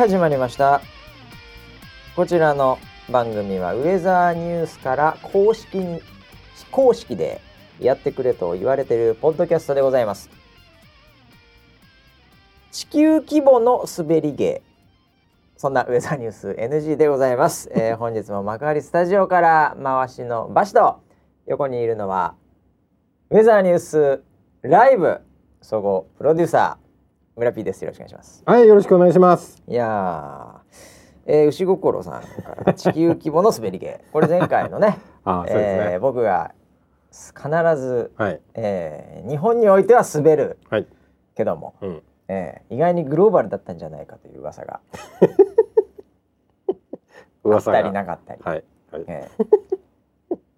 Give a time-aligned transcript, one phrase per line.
[0.00, 0.80] はい始まりました。
[2.16, 2.78] こちらの
[3.10, 6.00] 番組はウェザーニュースから公式に
[6.70, 7.42] 公式で
[7.78, 10.30] やってくれと言われているポッドキャストでございます。
[12.72, 14.62] 地球規模の滑り芸。
[15.58, 21.00] そんなウェザーニュース NG でございます、えー 本日も幕張スタジオから回しのバシと
[21.44, 22.36] 横にいるのは
[23.28, 24.22] ウェザーニュース
[24.62, 25.20] ライブ
[25.60, 26.89] 総合プロデューサー
[27.40, 27.82] 村 P です。
[27.82, 28.42] よろしくお願いします。
[28.44, 29.62] はい、よろしくお願いします。
[29.66, 30.58] いやー、
[31.24, 35.92] えー、牛心さんから地球規模の滑り芸これ前回のね あ、そうですね。
[35.94, 36.52] えー僕が
[37.10, 37.48] 必
[37.80, 40.86] ず、はい、えー日本においては滑るはい、
[41.34, 44.80] けども、うん、えー意外にグローバルだったんじゃないかという噂が。
[44.84, 45.16] あ
[46.72, 46.76] っ
[47.42, 47.78] 噂が。
[47.78, 49.04] たりなかったり、はい、はい。
[49.06, 49.46] えー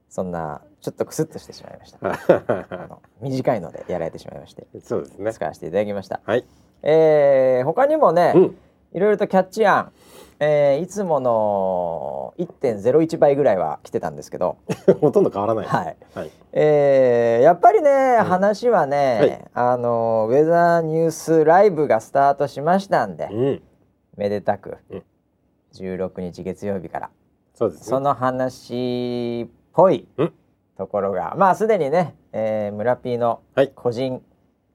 [0.08, 1.98] そんなちょっとクスッとしてしまいました。
[3.22, 4.66] 短いのでやられてしまいまして。
[4.82, 5.32] そうですね。
[5.32, 6.44] 使わせていただきました、はい、
[6.82, 8.56] えー他にもね、うん、
[8.92, 9.92] いろいろとキャッチ案、
[10.40, 14.58] えーいつもの1.01倍ぐらいは来てたんですけど、
[15.00, 15.66] ほとんど変わらない。
[15.66, 15.96] はい。
[16.14, 23.62] はい、えーやっぱりね、話はね、あのウェザーニュースライブがスタートしましたんで、うん、
[24.16, 25.02] めでたく、うん。
[25.72, 27.10] 16日月曜日から。
[27.54, 27.84] そうですね。
[27.86, 30.32] その話っぽいうん。
[30.76, 33.72] ところがまあすでにね、えー、村 P のはい。
[33.74, 34.22] 個人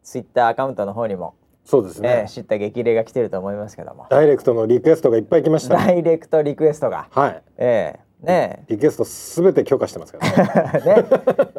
[0.04, 1.34] ツイッターアカウントの方にも、
[1.68, 2.30] そうですえーね。
[2.30, 5.76] 知った激励が来てると思いますけどもダイレクトのリクエストがいっぱい来ました。
[5.76, 10.82] ダイレクトリクエストが、はい、えーねリクエストすべて許可してますからね。
[11.04, 11.06] ね、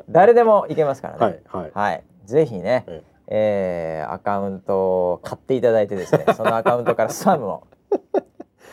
[0.08, 1.42] 誰でもいけますからね。
[1.46, 2.02] はい、はい。
[2.24, 7.64] ぜひね、ええーアカウントを買っていただいてですね、 そのアカウントからスパムを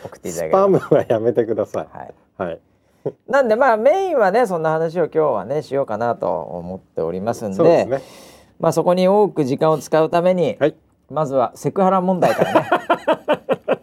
[0.04, 0.58] 送っていただければ。
[0.60, 2.14] スパムはやめてくださはい。
[2.40, 2.42] い。
[2.42, 2.60] はい。
[3.28, 8.00] なんでまあメインはねそんな話を今日はねしようかなと思っておりますんでそうですね。
[8.58, 10.74] まあそこに多く時間を使うために、はい。
[11.10, 12.66] まずはセクハラ問題からね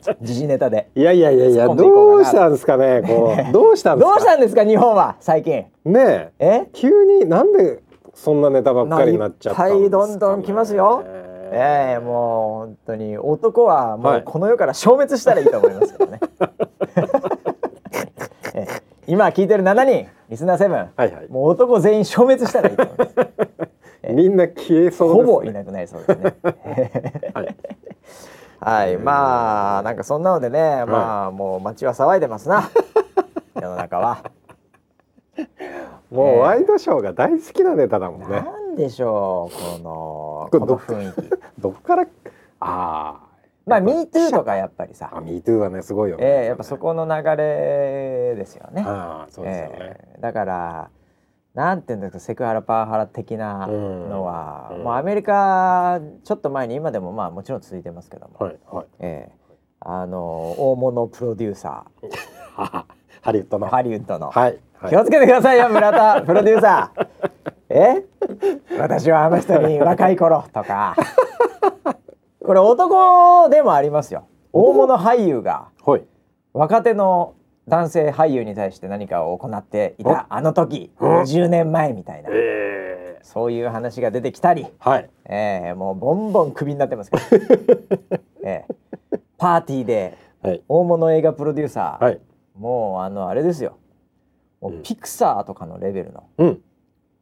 [0.22, 0.90] 時事ネタで。
[0.96, 3.04] いやいやいやいや、どうしたんですかね。
[3.06, 4.16] こう、 どうしたんですか。
[4.16, 5.66] どうしたんですか日本は最近。
[5.86, 6.64] ねえ。
[6.64, 6.70] え？
[6.74, 7.82] 急になんで
[8.14, 9.76] そんなネタばっかりになっちゃったんですか、ね。
[9.76, 11.04] いっぱいどんどん来ますよ
[11.56, 16.20] ええもう本当に男はもはいうこの世から消滅したらいいと思いますけどね。
[18.56, 21.28] ええ今聞いてる7人リスナーセブン、はいはい。
[21.30, 23.16] もう男全員消滅したらいいと思います。
[24.12, 25.26] みんな消えそうです、ね。
[25.26, 26.36] ほぼいなくなりそうですね。
[27.34, 27.56] はい。
[28.60, 32.64] はい、まあなんかそんなのでね、まあもう街は騒いでますな。
[33.56, 34.20] 世の中は。
[36.10, 38.28] もうワイドショーが大好きなネタだもんね。
[38.28, 41.30] なんでしょうこのこの雰囲気。
[41.60, 42.08] どこから、あ
[42.60, 43.20] あ。
[43.66, 46.26] まあ Me Too とかやっぱりさあ、、ミートゥーはね、すごいよね。
[46.26, 48.84] ええやっぱそこの流れですよね。
[48.86, 49.76] ああ、そうですよね。
[49.80, 50.90] えーだから
[51.54, 54.78] なんていうんですかセクハラパワハラ的なのは、うん。
[54.78, 58.86] うんもうアメリカちょっと前に今でもまあもちろん続いてますけども、はい、はい。
[59.00, 59.44] えー
[59.86, 61.86] あの大物プロデューサ
[62.56, 62.86] はは
[63.22, 63.68] ハリウッドの。
[63.68, 64.60] ーハリウッドの、はい。
[64.80, 64.90] はい。
[64.90, 67.08] 気をつけてくださいよ村田 プロデューサー。
[67.70, 68.06] え？
[68.80, 70.96] 私はあの人に 若い頃とか。
[72.46, 74.24] これ男でもありますよ。
[74.54, 75.68] 大物俳優が。
[75.86, 76.06] はい。
[76.54, 77.34] 若手の
[77.68, 85.10] 男性俳優に対して何かを行っていたあの時うん20年前みたいなええそういう話が出てきたり、はい。
[85.26, 87.24] えーもうボンボンクビになってますから、
[88.44, 90.62] えーパーティーではい。
[90.68, 92.20] 大物映画プロデューサー、はい。
[92.58, 93.78] もうあのあれですよ
[94.60, 96.62] もううんピクサーとかのレベルのうん。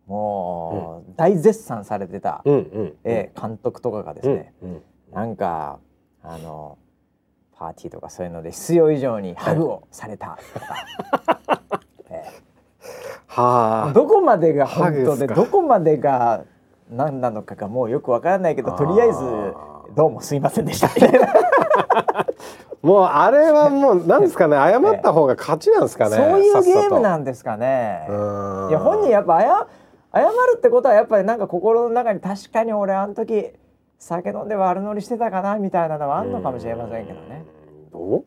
[0.07, 2.55] もう大絶賛されてた、うん。
[2.55, 2.93] うん。
[3.03, 4.35] えー監督とかがですうん。
[4.37, 4.81] ね、うん。
[5.13, 5.77] なんか
[6.23, 6.79] あの
[7.61, 11.69] パーティーとかそういうので必要以上にハグをされたとか、
[12.09, 12.23] え
[13.27, 13.87] はあ。
[13.89, 16.41] ーどこまでが本当でどこまでが
[16.89, 19.53] 何なのかがもうよくわからないけどとりあえず
[19.95, 21.33] どうもすいませんでしたみたいな
[22.81, 26.15] もうあれはもうなんですかね 謝った方が勝ちなんですかね。
[26.15, 28.07] そういうゲームななんですかね。
[28.09, 29.67] んいや本人やっぱ謝
[30.13, 33.53] 謝るってことはやっぱりなんか心の中に確かに俺あの時
[34.01, 37.45] 酒飲んで悪乗りしてたかなみたいなのはあんのかもしれませんけどね。
[37.91, 38.25] どう？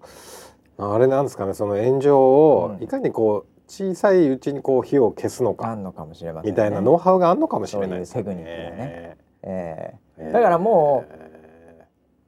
[0.78, 6.52] あれなんですかねその炎上をうんいかにこう小さいうちにこう火を消すのかあんのかもしれません、ね。
[6.52, 9.16] みたいなノウハウがあるのかもしれないですそういうテクニックがねね。
[9.42, 11.86] ええーだからもえ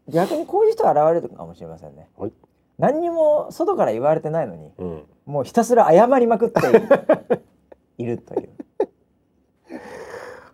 [0.08, 2.08] ー逆にこういう人現れるかもしれませんね。
[2.16, 2.32] はい
[2.78, 6.60] 何にも外から言われてないのにーうんもうひたすら謝りまくって
[7.98, 8.48] いるという。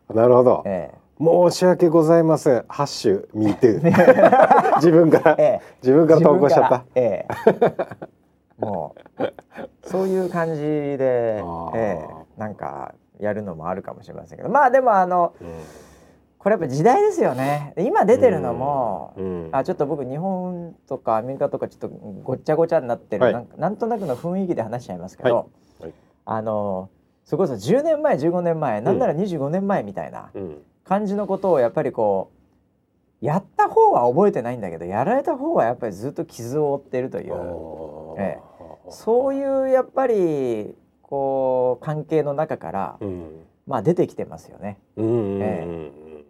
[0.15, 0.63] なるほど。
[0.67, 0.91] え
[1.23, 2.65] 申し訳ございません。
[2.67, 4.75] ハッシュミートゥー。
[4.83, 5.45] 自分から、ええ。
[5.45, 6.85] え自分から投稿しちゃった。
[6.97, 7.29] ええ。
[8.59, 9.23] もう
[9.85, 11.41] そういう感じで
[11.75, 12.09] ええ。
[12.37, 14.51] なんかやるのもあるかもしれませんけど。
[14.51, 15.49] まあでもあのうん。
[16.39, 17.73] これやっぱ時代ですよね。
[17.77, 19.49] で今出てるのも、うん。
[19.53, 23.33] あちょっと僕日本とかアメリカとかちょっとごっちゃごちゃになってる、はい。
[23.33, 25.47] なんかなんとなくの雰囲気で話しちゃいますけど、は
[25.81, 25.83] い。
[25.85, 25.93] はい。
[26.25, 26.89] あの
[27.25, 32.31] それこそ10年前15年前なんなら25年前みたいなうん感じのことをやっぱりこ
[33.23, 37.35] うやった方は覚えてないんだけどやられた方はやっぱりずっと傷を負ってるという。
[37.35, 38.23] おー。
[38.23, 38.39] え
[38.91, 43.47] そういうやっぱりこう関係の中から、うん。
[43.65, 44.81] まあ出てきてますよね。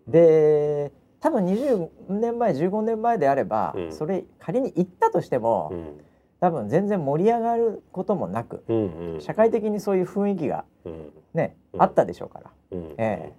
[0.07, 3.93] で多分20年前15年前であれば、うん。
[3.93, 6.01] それ仮に言ったとしても、うん。
[6.41, 11.13] 多分全然盛り上がることもなくうんうん社会的にそういう雰囲気がうん。
[11.33, 11.83] ね、うん。
[11.83, 12.51] あったでしょうから。
[12.73, 12.95] うん。
[12.99, 13.33] え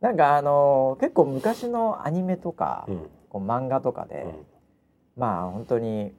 [0.00, 3.10] なんかあの結構昔のアニメとか、うん。
[3.28, 4.46] こう漫画とかで、うん。
[5.16, 6.12] まあ本当に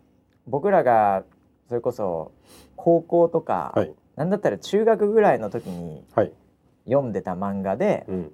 [0.47, 1.23] 僕らが
[1.67, 2.31] それこそ
[2.75, 3.93] 高校とか、はい。
[4.15, 6.33] なんだったら中学ぐらいの時にはい。
[6.85, 8.31] 読んでた漫画で、うん。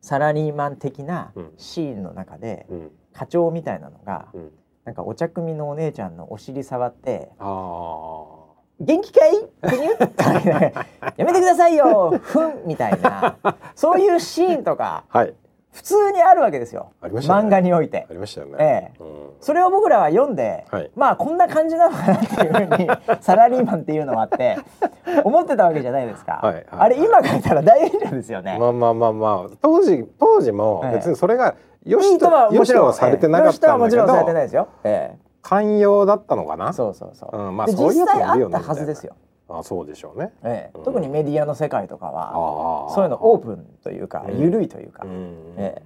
[0.00, 1.52] サラリーマン的なうん。
[1.56, 2.90] シーンの中で、うん。
[3.12, 4.52] 課長みたいなのが、うん。
[4.84, 8.41] なんかお茶組のお姉ちゃんのお尻触ってああ
[8.80, 9.30] 「元気かい？
[9.62, 9.92] ふにゅ？
[9.92, 10.72] っ」とか言って
[11.16, 12.18] やめてくださいよ。
[12.22, 13.36] ふん」みたいな。
[13.74, 15.34] そういうシーンとかはい。
[15.72, 17.48] 普通にあるわけですよ、ありましたね。
[17.48, 18.06] 漫画において。
[18.06, 18.12] あ。
[18.12, 18.56] りましたよね。
[18.60, 18.64] え
[18.94, 19.02] え。
[19.02, 19.30] うん。
[19.40, 20.90] それを僕らは読んで、はい。
[20.94, 22.90] まあこんな感じなのかなっていうふうに
[23.22, 24.58] サラリーマンっていうのもあって
[25.24, 29.56] 思ってたわけじゃないですか、はいはいあれ今書いたら大炎上ですよね、まあまあまあまあ。
[29.62, 31.54] 当時当時も別にそれが
[31.86, 33.48] よしとはもちろんされてなかったんだけええ。
[33.48, 36.72] よしとはもちろんされてないどですよ、え寛容だったのかえな？
[36.72, 39.14] そうそうそう、うんまあでそういうやつったはずですよ、
[39.48, 40.32] あそうでしょうね。
[40.44, 40.78] ええ。
[40.78, 40.84] うん。
[40.84, 45.34] 特にメディアの世界とかはそういうのオープンというかうん緩いというか、うん。
[45.56, 45.82] え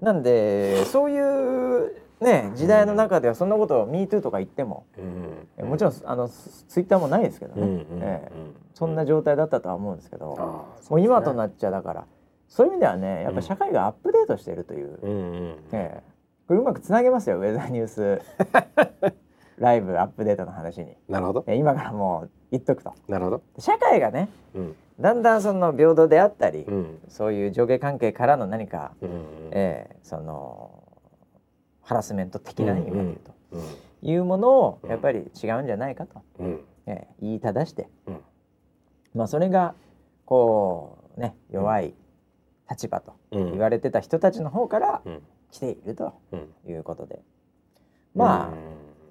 [0.00, 5.48] なんでそういうね時代の中ではそんなことを「MeToo」とか言っても、うん。
[5.58, 8.32] えもちろんあのツイッターもないですけどね、ええ。
[8.74, 12.04] そんな状態だったとは思うんですけど、ああもう今とっなっちゃだから
[12.48, 15.56] そういう意味ではねやっぱ社会がアップデートしているという、うんうん。
[15.72, 16.11] ええ
[16.46, 18.20] これうまくつなげますよウェザー ニュース。
[19.58, 21.44] ライブアップデートの話に、なるほど。
[21.46, 22.94] え今からもう言っとくと。
[23.06, 23.42] なるほど。
[23.58, 24.76] 社会がねうん。
[25.00, 26.98] だんだんその平等であったり、うん。
[27.08, 29.10] そういう上下関係からの何か、うん
[29.52, 30.82] ええその
[31.82, 33.60] ハラスメント的な意味で言うと、うん
[34.04, 36.60] いうものをやっぱり違うんじゃないかと、うん。
[36.86, 38.20] ええ言い正して、うん。
[39.14, 39.74] まあそれが
[40.24, 41.94] こうね弱い
[42.68, 43.50] 立場とうん。
[43.52, 45.22] 言われてた人たちの方からうん
[45.52, 46.48] 来ているとうん。
[46.68, 47.20] いうことで、
[48.14, 48.54] まあ、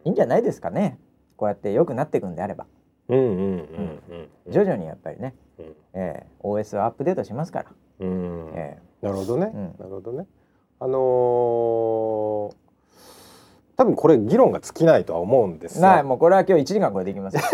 [0.04, 1.00] いいんじゃないですかね。
[1.38, 2.66] こうやって良くなっていくんであれば。
[3.08, 5.66] うんうんうんうん徐々にやっぱりね、うん。
[5.94, 7.66] ええ OS をアップデートしますから、
[8.00, 8.52] うん。
[8.56, 9.64] えなるほどね、うん。
[9.78, 10.26] なるほどね。
[10.80, 12.56] あのー
[13.78, 15.98] 多分これ議論が尽きないとは思うんですえない。
[16.00, 17.42] よもうこれは今日1時間超えていきますよ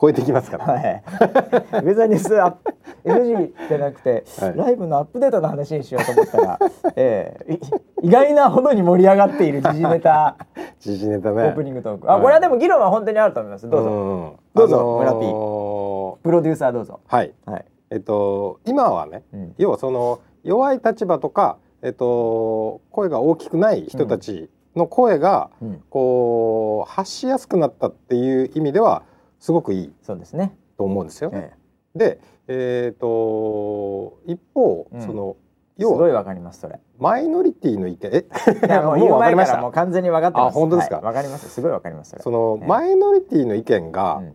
[0.00, 2.74] 超えてきますから、はい、ウェザーニュースアップ
[3.04, 4.56] NG じゃなくて、はい。
[4.56, 6.58] ライブのアップデートの話にしようと思ったら、
[6.96, 7.54] ええ
[8.02, 10.36] い意外なほどに盛り上がっている時事ネタ。
[10.80, 11.42] 時事ネタね。
[11.42, 12.22] オープニングトーク、あはい。
[12.22, 13.68] これはでも議論は本当にあると思います。
[13.68, 17.00] どうぞ、んどうぞあのー村 P プロデューサーどうぞ。
[17.06, 17.32] はい。
[17.44, 19.54] はい、えっと今はねうん。
[19.58, 29.04] 要はその弱い立場とかえっと声が大きくない人たちの声がうん、こう発しやすくなったっていう意味では
[29.44, 31.28] すごくいいそうですね、と思うんですよ。
[31.28, 31.52] ね。
[31.94, 31.98] え。
[31.98, 35.02] で、えっと一方、うん。
[35.02, 35.36] その
[35.76, 36.80] え、すご要はいわかりますそれ。
[36.98, 38.10] マイノリティの意見？
[38.10, 38.24] え？
[38.80, 39.52] もう言うわかりました？
[39.52, 40.56] 前からもう完全に分かってます。
[40.56, 40.96] あ本当ですか？
[40.96, 41.46] はいわ、かります。
[41.50, 42.66] すごいわかりますそのええ。
[42.66, 44.34] マイノリティの意見が、うん。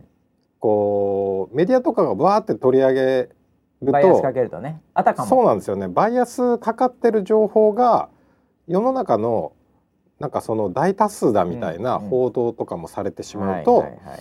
[0.60, 3.30] こうメディアとかがバーって取り上げる
[3.86, 4.80] とバイアスかけるとね。
[4.94, 5.28] あたかも。
[5.28, 5.88] そうなんですよね。
[5.88, 8.10] バイアスかかってる情報が
[8.68, 9.54] 世の中の
[10.20, 12.10] なんかその大多数だみたいなうんうん。
[12.10, 14.20] 報道とかもされてしまうと、はいはいはい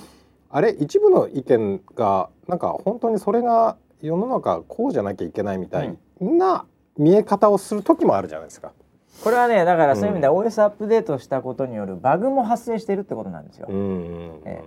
[0.50, 0.72] あれ？
[0.79, 6.65] 一部の意見がなんか本当にそれが世の中こうじゃなきゃいけないみたいな
[6.98, 8.72] 見え方をする時もあるじゃないですか。
[9.24, 13.68] これはねだからそういう意味でう OS アップデートしたことによるバグも発生しているってことなんですよ、
[14.46, 14.63] え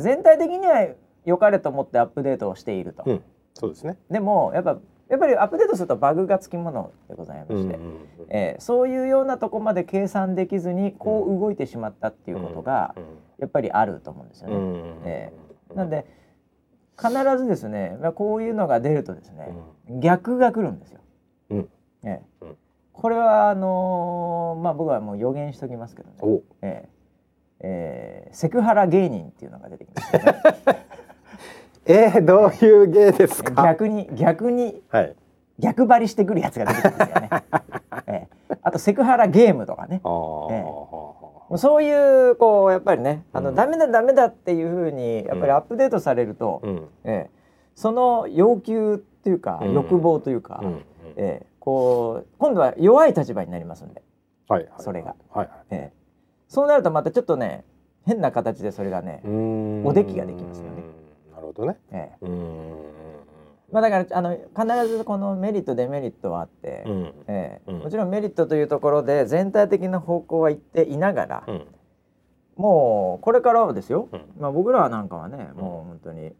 [0.00, 0.88] 全体的には
[1.24, 3.22] 良かれと思ってアップデートをしていると、うん。
[3.54, 3.96] そうですね。
[4.10, 4.78] でもやっぱ
[5.12, 8.06] やっぱりアップデートするとバグがつきものでございまして、うんうんうん。
[8.30, 12.94] えーそういうようなとこまで計算できずにこう動いてしまったっていうことが
[13.38, 14.56] やっぱりあると思うんですよね。
[14.56, 15.32] うんえ
[15.74, 16.06] なんで
[16.98, 19.54] 必ずですねまあこういうのが出るとですね、
[20.00, 21.00] 逆が来るんですよ。
[21.50, 21.68] うん。
[22.04, 22.56] ええうん。
[22.94, 26.42] これはあのーまあ僕はもう予言しときますけどね、お。
[26.62, 26.88] ええ
[27.60, 30.40] えーセクハラ芸人っていうのが出てきますよね
[31.86, 33.62] えー、どういう芸ですか？
[33.64, 35.16] 逆に逆にはい。
[35.58, 37.30] 逆張りしてくるやつが出てきますよね、
[38.06, 38.12] え
[38.50, 40.00] えあとセクハラゲームとかね。
[40.50, 40.64] え
[41.58, 46.88] そういうこうやっぱりねあの、うんダメだダメだっていうふうにやっぱりアップデートされると、うん。
[47.04, 47.30] ええ
[47.74, 50.84] その要求っていうか、うん欲望というか、うん。
[51.16, 54.02] ええこう今度は弱い立場になりますんで、
[54.48, 55.14] はいはいそれが。
[55.30, 56.02] はいええ
[56.48, 57.64] そうなるとまたちょっとね
[58.04, 60.82] 変な形でそれがね、おおできができますよね
[61.54, 61.78] ほどね。
[61.90, 62.24] ええ。
[62.24, 63.02] うーん。
[63.72, 67.14] まあ、だからあの必ずこのメリットデメリットはあって、うん。
[67.26, 67.70] ええ。
[67.70, 67.78] うん。
[67.80, 71.66] もちろんメリットというところで全体的な方向は言っていながら、うん。
[72.56, 74.20] もうこれからはですよ、うん。
[74.38, 75.60] まあ、僕らはなんかはねうん。
[75.60, 76.32] もう本当に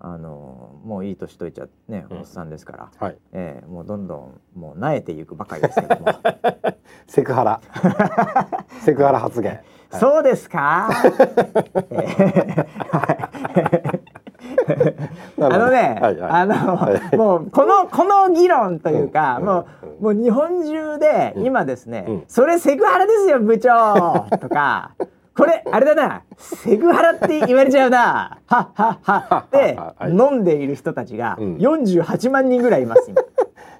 [0.00, 2.18] あのもういい年といっちゃね、うん。
[2.18, 3.18] おっさんですから、はい。
[3.32, 6.06] ええもうどんどんもう慣れていくばかりですけども。
[7.06, 7.60] セクハラ。
[8.82, 9.52] セクハラ発言。
[9.52, 10.00] はい。
[10.00, 10.88] そうですか、
[11.90, 12.66] ええ。
[12.90, 14.01] はい
[15.40, 16.30] あのね、はいはい。
[16.30, 17.16] あの、はい。
[17.16, 19.66] もうこのこの議論というか、うんも
[20.02, 20.16] う、うん。
[20.16, 21.46] もう日本中でうん。
[21.46, 22.24] 今ですね、うん。
[22.28, 24.92] それセクハラですよ部長とか。
[25.34, 26.22] これあれだな。
[26.36, 28.38] セクハラって言われちゃうな。
[28.46, 30.10] はっはっはってはい。
[30.10, 31.56] 飲んでいる人たちがうん。
[31.56, 33.22] 48万人ぐらいいます今。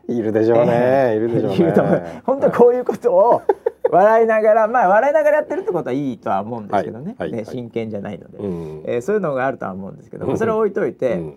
[0.09, 1.56] いるでしょうね、いるでしょうね。
[1.56, 2.02] いると思う。
[2.25, 3.42] 本当こういうことを
[3.90, 7.30] 笑いながらまあ笑いながらやってるってことはいいとは思うんですけどね,、はい。
[7.30, 7.42] はい。
[7.42, 8.82] はいね真剣じゃないので、うん。
[8.87, 10.38] えーそういうのがあるとは思うんですけど、うん。
[10.38, 11.28] それを置いといて、うん。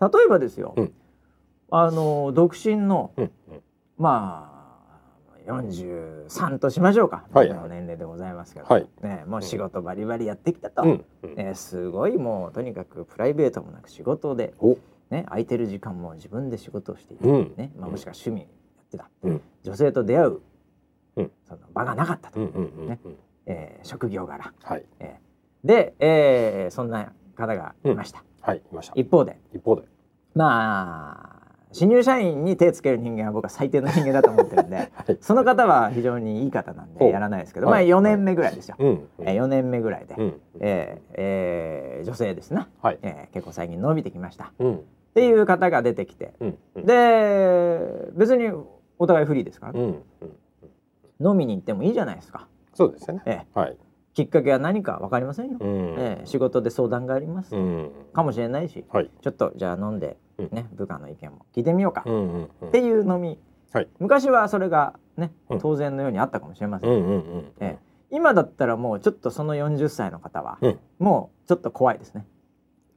[0.00, 0.92] 例えばですよ、うん。
[1.70, 3.30] あの独身のうん。
[3.98, 4.52] まあ
[5.46, 7.48] 43としましょうか、はい。
[7.48, 8.86] 僕の年齢でございますけど、はい。
[9.02, 11.04] ね、もう仕事バリバリやってきたと、うん。
[11.22, 11.34] うん。
[11.34, 14.76] ね、すごいもうとにかくプライベートもなく仕事で、お
[15.12, 17.54] ね、空いてる時間も自分で仕事をしていて、うん。
[17.56, 18.46] ねまあ、もしくは趣味や
[18.82, 19.40] ってた、うん。
[19.62, 20.40] 女性と出会う、
[21.16, 21.30] うん。
[21.44, 22.98] その場がなかったと、ねうん
[23.46, 24.84] えー職業柄、はい。
[24.98, 25.66] えー。
[25.68, 28.94] で、えーそんな方がいました、はいいました。
[28.96, 29.38] 一方で。
[29.54, 29.82] 一方で。
[30.34, 31.42] まあ
[31.74, 35.18] 新入社員に手つける人間は僕は最低の人間だと思ってるんで、 はい。
[35.20, 37.88] その方は非常にいい方なんでやらないですけど、はい。
[37.88, 39.08] まあ4年目ぐらいですよ、うんうん。
[39.20, 42.98] えー4年目ぐらいで、うんえーえー女性ですな、はい。
[43.02, 44.44] えー結構最近伸びてきました。
[44.46, 44.80] っうん
[45.14, 46.34] ていう方が出てきて。
[46.40, 46.86] うんうん。
[46.86, 48.50] で別に
[48.98, 50.02] お互いフリーですから、うんうん
[51.20, 53.22] 飲みに行ってもいいじゃないですか、そうですよね。
[53.26, 53.76] えーはい。
[54.12, 55.94] きっかけは何か分かりませんよ、うん。
[55.96, 57.90] えー仕事で相談があります、うん。
[58.12, 59.10] かもしれないしはい。
[59.20, 60.48] ちょっとじゃあ飲んで、うん。
[60.50, 62.68] ね部下の意見も聞いてみようか、うんうんうん。
[62.68, 63.38] っていう飲み、
[63.72, 63.88] はい。
[64.00, 65.58] 昔はそれがねうん。
[65.60, 67.52] 当然のようにあったかもしれません、うんうんうん。
[67.60, 67.78] ええ。
[68.10, 70.78] 今だったらもうちょっとその40歳の方は、うん。
[70.98, 72.26] もうちょっと怖いですね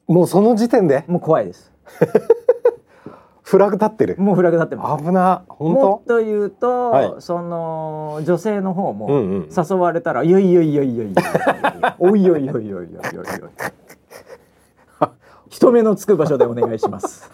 [0.08, 1.04] もうその時点で？
[1.08, 1.72] もう怖いです。
[3.46, 4.16] フラグ立ってる。
[4.18, 5.04] もうフラグ立ってます。
[5.04, 5.44] 危な。
[5.48, 7.14] 本もっと言うと、はい。
[7.20, 13.26] その女性の方も誘われたら「いやいやいやいやいやおいおいおいおいおいおいおい
[15.50, 17.30] 人目のつく場所でお願いします。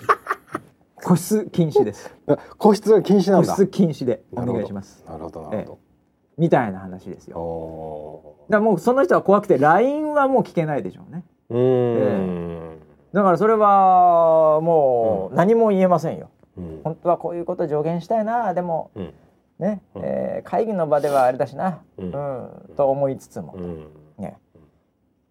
[1.03, 2.13] 個室禁止です。
[2.27, 3.47] 当個室は禁止なんだ。
[3.47, 5.03] 個室禁止でお願いします。
[5.07, 5.79] なるほどなるほ
[6.37, 7.39] みたいな話ですどよ。
[7.39, 11.23] おだもうその人は怖くて LINE はもう聞けないでしょうね。
[11.27, 12.79] ーうーん。
[13.13, 16.29] だからそれはもう何も言えませんよ。
[16.57, 16.81] うん。
[16.83, 18.53] 本当はこういうこと助言したいな。
[18.53, 19.13] でもうん。
[19.59, 20.01] ね、うん。
[20.03, 23.87] えー会議の場ではあれだしな、ううんんと思いつつも、うん。
[24.17, 24.37] ね、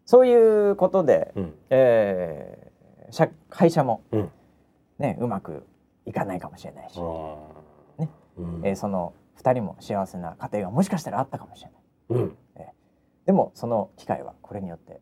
[0.04, 1.54] そういうことで、うん。
[1.70, 4.30] えー社会社も、うん。
[5.00, 5.66] ね、うまく
[6.06, 7.00] いかないかもしれないし、
[7.98, 8.08] ね。
[8.38, 8.60] うん。
[8.64, 12.20] えーその2人も幸せな家庭がもしかしたらあったかもしれない。
[12.20, 12.36] うん。
[13.26, 15.00] でもその機会はこれによって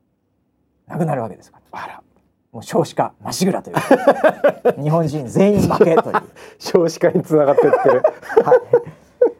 [0.88, 2.02] なくなるわけですからあら。
[2.50, 3.76] もう少子化まっしぐらという。
[4.82, 6.22] 日本人全員負けという。
[6.58, 8.02] 少子化につながってってる。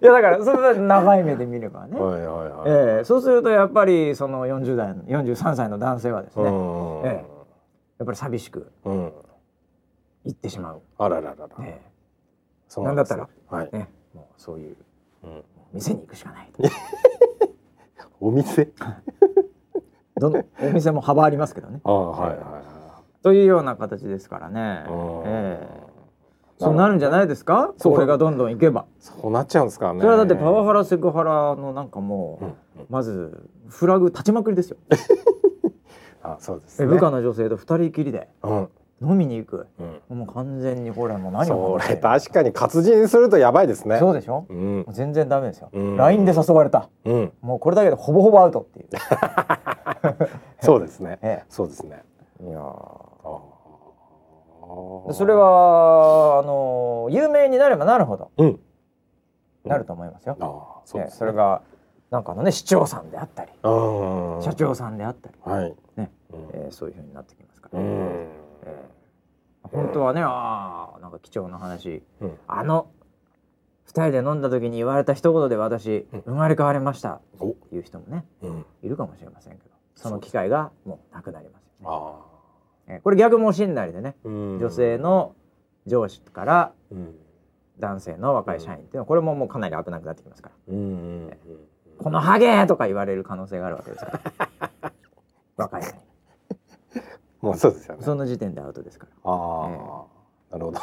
[0.00, 0.05] い。
[0.05, 2.71] やだからそれは長い目で見ればね、はいはいはい。
[2.97, 3.05] ええ。
[3.05, 7.02] そうするとやっぱりその40代の43歳の男性はですね、うん。
[7.07, 7.25] え
[7.99, 9.12] やっぱり寂しくうん。
[10.25, 11.49] 行ってしまう、あらららら。
[11.64, 11.81] え
[12.69, 13.71] そうなんですねなんはい。
[13.73, 14.76] えね、もうそういう
[15.25, 15.45] うん。
[15.73, 16.50] 店に行くしかない
[18.21, 18.69] お店？
[20.18, 21.80] どのお店も幅ありますけどね。
[21.84, 24.84] ああはいはいはというような形ですからね、
[25.26, 25.88] ええ。
[26.60, 27.72] そうなるんじゃないですか？
[27.80, 28.87] これがどんどんいけば。
[28.98, 30.00] そうなっちゃうんですかね。
[30.00, 32.87] それはだってパワハラセクハラのなんかもう、うん。
[32.88, 34.76] まずフラグ立ちまくりですよ、
[36.22, 36.87] あそうですね。
[36.87, 38.28] え部下の女性と二人きりで。
[38.42, 38.68] うん
[39.00, 39.67] 飲みに行く。
[40.11, 40.19] うん。
[40.19, 43.99] もう完全にこれもう何そをれ確かに活字にするとやばいですね。
[43.99, 44.47] そうでしょ？
[44.49, 44.87] うん。
[44.90, 45.97] 全然ダメですよ、うん。
[45.97, 46.88] LINE で誘われた。
[47.05, 47.33] うん。
[47.40, 48.88] もうこれだけでほぼほぼアウトっていう。
[50.61, 51.19] そうですね。
[51.23, 52.02] えそうですね。
[52.43, 52.61] えいや
[55.12, 58.31] それはあの有名になればなるほど。
[58.37, 58.61] うん。
[59.64, 61.62] なると思いますよ、ああそうええですそれが
[62.11, 63.50] なんかのね市長さんであったり。
[63.62, 65.75] うん社長さんであったり、はい。
[65.97, 66.11] ね。
[66.33, 66.40] うん。
[66.52, 68.26] ええそういう風になってきますから、うん
[68.68, 68.98] ええ
[69.70, 72.02] 本当はねあーなんか貴重な話。
[72.20, 72.38] うん。
[72.46, 72.90] あの
[73.84, 76.20] 二人で飲んだ時に言われた一言で私うん。
[76.20, 77.20] 生まれ変わりました。
[77.40, 77.50] お。
[77.50, 78.66] っていう人もねうん。
[78.82, 81.68] いるかもしれませんけどその機会がもうなくなりますよ。
[81.80, 81.87] ね。
[81.87, 82.12] あ
[82.88, 84.58] あえーこれ逆もしんなりでねうん。
[84.58, 85.34] 女性の
[85.87, 87.14] 上司からうん。
[87.78, 90.75] 男性の若い社員っていうのはこれももうかなり危なくなってきますから。
[90.75, 91.38] うんうんうん
[91.98, 94.20] このハゲとか言われる可能性があるわけですか
[94.80, 94.92] ら
[95.56, 95.94] 若い社員
[97.40, 98.02] もうそうですよね。
[98.02, 99.12] その時点でアウトですから。
[99.25, 100.80] ああ、なるほど。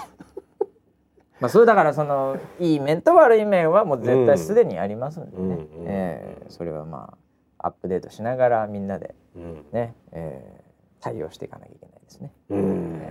[1.42, 7.18] まあそれだからそのいい面と悪い面はもう絶対すでにありますんでね、うんうんえーそれはま
[7.60, 9.66] あアップデートしながらみんなでうん。
[9.72, 10.66] ね、えー
[11.02, 12.32] 対応していかなきゃいけないですね。
[12.50, 13.02] うん。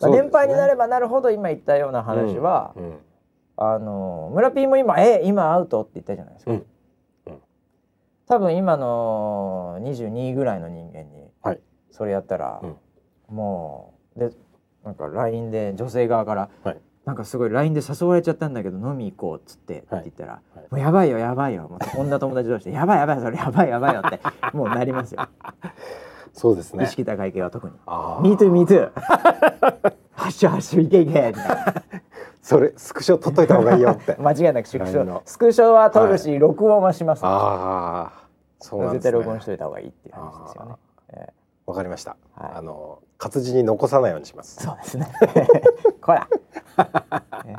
[0.00, 2.84] まあ、年配になればなるほど今言ったような話は、うん。
[2.84, 2.98] うん。
[3.58, 6.52] あの村 P も今「え今アウト?」って言ったじゃないですか。
[8.28, 11.15] 多分今の22ぐらいの人間にはい
[11.96, 12.76] それやったら、うん。
[13.34, 14.30] もうで
[14.84, 16.80] なんか LINE で女性側から、はい。
[17.06, 20.00] なんかすごい LINE で誘われちゃったんだけど飲み行こうっつって、はい。
[20.00, 20.66] って言ったら、はい。
[20.70, 24.20] もうやばいよやばいよもう女友達同士でやばいやばいそれやばいやばいよって
[24.52, 25.26] もうなりますよ、
[26.34, 26.84] そうですね。
[26.84, 27.72] 意識高い系は特に。
[27.86, 28.90] あ Me too, me too
[30.12, 31.34] ハッシュハッシュいけいけ
[32.42, 34.16] それスクショ撮っといた方がいいよって。
[34.20, 35.20] 間違いなくスクショ。
[35.24, 38.26] スクショは撮るし、録音はします、ああ
[38.58, 39.10] そうなんですね。
[39.10, 40.74] 絶対録音しといた方がいいっていう話ですよね、
[41.10, 41.32] え
[41.66, 42.50] わかりました、はい。
[42.56, 44.58] あの活字に残さないようにします。
[44.60, 45.08] ーそうですね。
[46.00, 46.28] こら、
[47.44, 47.56] ね。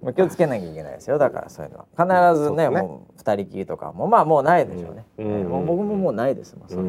[0.00, 1.18] もう気をつけなきゃいけないですよ。
[1.18, 2.32] だからそういうのは。
[2.32, 2.80] 必ずねね。
[2.82, 5.26] もう二人きりとかもまあもうないでしょうね、うん。
[5.26, 6.86] えーもう僕ももうないですもんそれ、う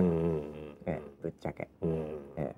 [0.85, 1.87] えーぶっちゃけ、う
[2.37, 2.55] え。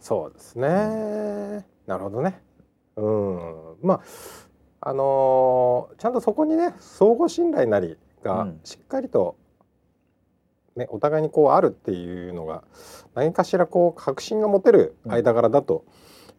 [0.00, 1.66] そうですね。
[1.86, 2.40] なるほどね。
[2.96, 3.76] うん。
[3.82, 4.00] まあ
[4.90, 8.60] あのーちゃんとそこにね相互信頼なりがうん。
[8.64, 9.36] しっかりと、
[10.76, 12.64] ねお互いにこうあるっていうのが
[13.14, 15.84] 何かしらこう確信が持てる間柄だと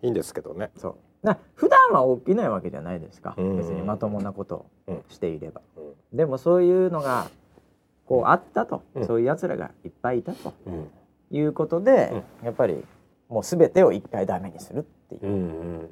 [0.01, 0.71] いいんですけどね。
[0.75, 0.95] ーそう。
[1.25, 3.57] な普段は起きないわけじゃないですか、うん。
[3.57, 6.17] 別にまともなことをしていれば、うん。
[6.17, 7.29] でもそういうのが
[8.05, 9.07] こうあったと、うん。
[9.07, 10.53] そういう奴らがいっぱいいたと。
[10.67, 10.89] うん。
[11.31, 12.85] いうことで、やっぱり
[13.29, 15.37] もう全てを一回ダメにするっていう、うんう
[15.83, 15.89] ん。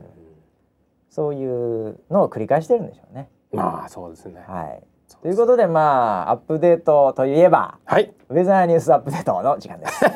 [1.10, 3.30] そういうのを繰り返してるんでしょうね。
[3.52, 4.44] まあそうですね。
[4.48, 4.84] はい、
[5.22, 8.14] ということでまあアップデートといえばはい。
[8.30, 10.06] ウェザーニュースアップデートの時間です。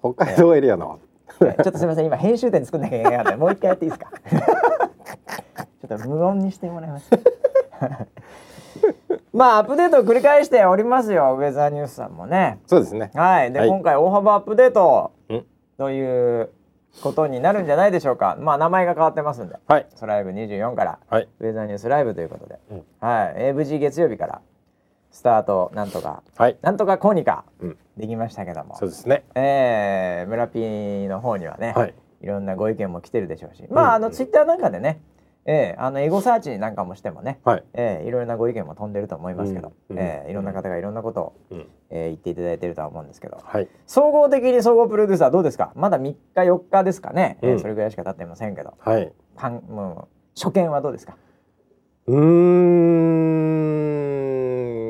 [0.00, 0.98] 北海道エリアの。
[1.38, 4.10] ちょっとすみません今編集点作んなきゃいけないのでもう一回やっていいですか？
[5.86, 7.10] ちょっと無音にしてもらいます。
[9.32, 12.58] まあアップデートを繰り返しておりますよウェザーニュースさんもね。
[12.66, 13.10] そうですね。
[13.14, 13.52] はい。
[13.52, 13.68] で、はい。
[13.68, 15.44] 今回大幅アップデートうん。
[15.76, 16.50] という
[17.02, 18.36] ことになるんじゃないでしょうか。
[18.40, 19.56] まあ名前が変わってますんで。
[19.66, 19.86] はい。
[19.94, 20.98] ソライブ24から。
[21.08, 21.28] はい。
[21.40, 22.84] ウェザーニュースライブということで、うん。
[23.00, 24.40] はい、えー無事月曜日から。
[25.10, 26.22] スタートなんとか。
[26.36, 26.58] はい。
[26.60, 27.44] なんとかこうにか。
[27.60, 27.78] うん。
[27.96, 28.76] できましたけども。
[28.76, 29.24] そうですね。
[29.34, 31.94] えー、村ピーの方にはね、はい。
[32.22, 35.00] いろんなご意見も来てるでしょうし、まああのツイッターなんかでね、
[35.48, 37.64] えー、あのエゴサーチなんかもしてもね、はい。
[37.72, 41.66] えー、いろんなご意見も飛んでると思いますけど、うんえーいろんな方がいろんなことを、うん。
[41.90, 43.38] えー、言っていただいてるとは思うんですけど。
[43.42, 43.68] はい。
[43.86, 45.72] 総合的に総合プロデューサーどうですか？
[45.76, 47.60] まだ3日4日ですかね、えーうん。
[47.60, 48.74] それぐらいしか経ってませんけど。
[48.78, 49.12] はい。
[49.36, 51.16] パンもう初見はどうですか？
[52.08, 52.16] うー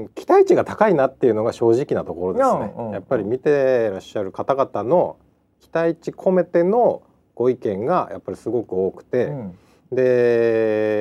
[0.04, 0.08] ん。
[0.14, 2.92] 期待値が高いなっていうのが正直なところですね、うんうん。
[2.92, 5.16] やっぱり見てらっしゃる方々の
[5.60, 7.02] 期待値込めての
[7.34, 9.58] ご意見がやっぱりすごく多くて、うん
[9.92, 10.96] で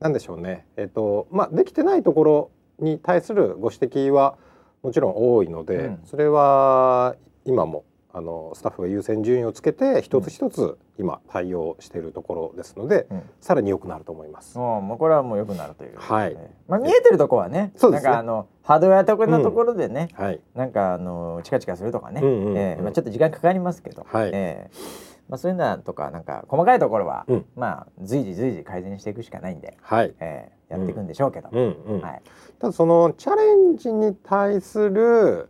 [0.00, 0.66] なんでしょうね。
[0.76, 4.36] えっ、とまあできてないところに対するご指摘は
[4.82, 6.00] もちろん多いので、うん。
[6.04, 13.22] それは今もあのスタッフが優先順位をつけて一つ一つ今対応しているところですので、うん。
[13.40, 14.56] さらに良くなると思います。
[14.56, 16.32] もうもうこれはもう良くなるという、はい。
[16.32, 18.10] えーまあ、見えてるとこはねそうですね。
[18.10, 24.30] なんかあのハードウェア得意なところでね、はい、なんかあのチカチカするとかね、うんうんうんえーまあ、ちょっと時間かかりますけど、はい。
[24.32, 27.46] えーまあ、そういうのとかなんか細かいところは、うん。
[27.54, 31.76] まあ随時随時改善していくしかないんで、はい、えーやっていくんでしょうけど、うん。
[31.86, 32.00] うん。
[32.00, 32.22] はい、
[32.58, 35.48] ただそのチャレンジに対する、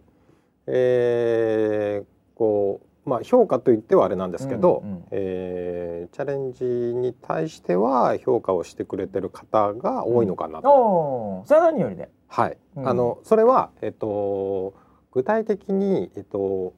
[0.66, 2.04] えー
[2.36, 5.04] こうまあ評価といってはあれなんですけど、うんうん。
[5.10, 10.68] えーチャレンジに対しては評価をしてくれてる方が多いのかなと。
[10.68, 12.88] おおそれは何よりで、はい、うん。
[12.88, 14.74] あのそれはえっと
[15.12, 16.74] 具体的にえっと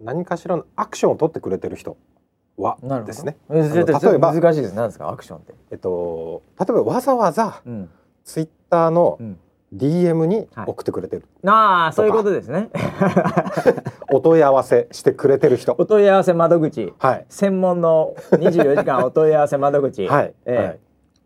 [0.00, 1.96] 何かしらのアクションを取ってくれてる人
[2.60, 3.04] はなるほど。
[3.06, 3.36] ですね。
[3.50, 5.08] 例えば難しいです何ですか？
[5.10, 7.90] アクションって、えっと例えばわざわざうん。
[8.24, 9.38] ツイッターのうん。
[9.72, 12.70] DM に送ってくれてる、ああそういうことですね。
[14.12, 15.76] お問い合わせしてくれてる人。
[15.78, 16.92] お問い合わせ窓口。
[16.98, 17.26] はい。
[17.28, 20.78] 専門の24時間お問い合わせ窓口、はい、えーはい。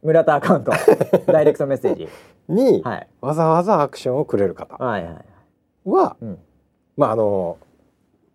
[0.02, 0.72] 村田アカウント。
[1.32, 2.06] ダイレクトメッセージ。
[2.46, 3.08] に、はい。
[3.22, 4.76] わざわざアクションをくれる方。
[4.76, 5.14] はいはい。
[5.86, 6.38] は、うん。
[6.98, 7.56] まああの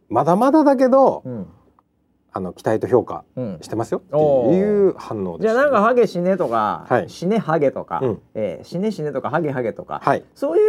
[0.10, 1.48] まだまだだけどうん
[2.32, 3.58] あの期待と評価うん。
[3.62, 7.10] してますよっていう反応でした、じゃあなんかハゲ死ねとか、はい。
[7.10, 8.22] 死ねハゲとか、うん。
[8.36, 10.24] えー死ね死ねとかハゲハゲとか、はい。
[10.36, 10.62] そうい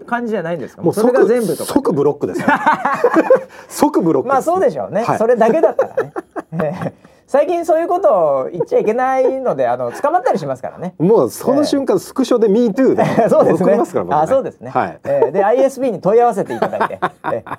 [0.00, 0.82] う感じじゃないんですか？
[0.82, 1.72] もうそれが即全部とか。
[1.72, 2.46] 即ブロックです、ね、
[3.68, 4.32] 即ブロックです。
[4.34, 5.18] まあそうでしょうね、はい。
[5.18, 6.12] それだけだったらね、
[6.52, 6.56] え
[6.88, 6.92] ー
[7.26, 8.08] 最近そういうこと
[8.44, 10.94] を言っちゃいけないのであの捕まったりしますからね。
[10.98, 13.64] もうその瞬間、スクショで MeToo で そうですね。
[13.64, 14.20] 送りますから僕ね。
[14.22, 14.98] あそうですね、はい。
[15.04, 16.98] えーで ISB に問い合わせていただいて、
[17.32, 17.58] えー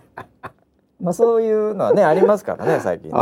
[1.01, 3.17] まあそういうのはね ありますからね最近ね。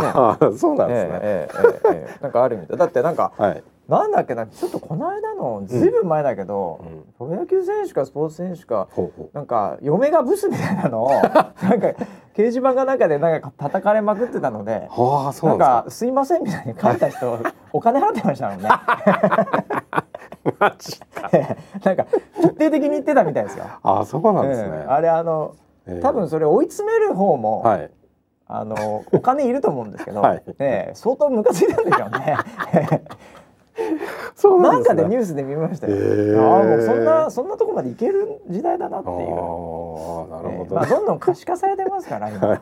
[0.58, 1.20] そうなんですね。
[1.22, 2.78] えー、えー、えー、なんかあるみたい。
[2.78, 6.82] だってなんか、はい、なんだっけなちょっとこの間のずいぶん前だけど、
[7.20, 11.54] うん、プロ野球選手かスポーツ選手か、うん、なんか嫁がブスみたいなのを なんか
[12.34, 17.40] 掲示板が中でなんか叩かれまくってたので、はあ、なんかすいませんみたいに書いた人
[17.72, 18.70] お金払ってましたもんね。
[20.60, 21.30] マジか。
[21.84, 23.66] なんか徹底的に言ってたみたいですよ。
[23.84, 24.70] あそうなんですね。
[24.70, 25.56] うん、あれあの。
[26.02, 27.91] 多分それ追い詰める方も、はい。
[28.50, 30.43] あのお金いると思うんですけど、 はい。
[30.60, 32.38] ええ相当ムカついたんでしょうね。
[34.36, 34.86] そうなんね。
[34.86, 35.96] かでニュースで見ましたよ。
[35.96, 36.00] へ
[36.34, 39.16] えああもうそんなそんなとこまでいける時代だなっていう。
[39.16, 42.48] ああなるほど、ええまあどんどん可視化されてますから今。
[42.48, 42.60] はい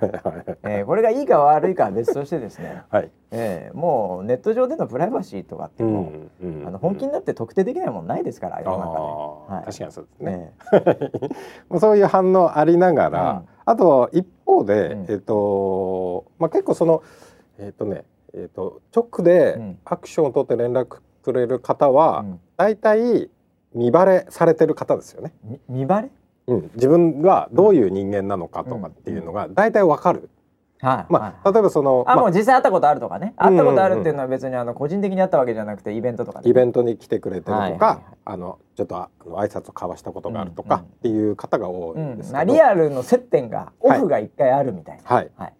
[0.63, 3.11] えーこれがいいか悪いかは別としてですね、はい。
[3.31, 9.55] えーもうネット上でのプライバシーとかってうもう、んうんあの本気になって特定できないもんないですから世の中で。
[9.55, 9.65] はい。
[9.65, 10.53] 確かにそうですね、ね
[11.69, 13.45] まあそういう反応ありながら、うん。
[13.65, 15.05] あと一方で、うん。
[15.09, 17.03] えっとまあ結構その
[17.57, 19.77] えっとねえっと直でうん。
[19.85, 22.39] アクションを取って連絡くれる方は、うん。
[22.55, 23.29] だいたい
[23.73, 25.33] 見バレされてる方ですよね。
[25.43, 26.09] み見バレ？
[26.47, 30.29] うん、自分がどういう人間なのかとかっていうのがだいたいわかる。
[30.79, 33.33] はい、まあ、例えばその、あ、まあもう実際会ったことあるとかね。
[33.37, 36.49] 会ったことあるっていううんのは別にあの個人的に会ったわけじゃなくてイベントとかね。
[36.49, 37.71] イベントに来てくれてるとか、はい。
[37.71, 37.79] はい。
[37.79, 45.53] はいあのちょっとあの挨拶を交わしたことがあるとかうんうんっていう方が多いうんんですけど、まあ、リアルの接点がオフが一回あるみたいな、はい、はい。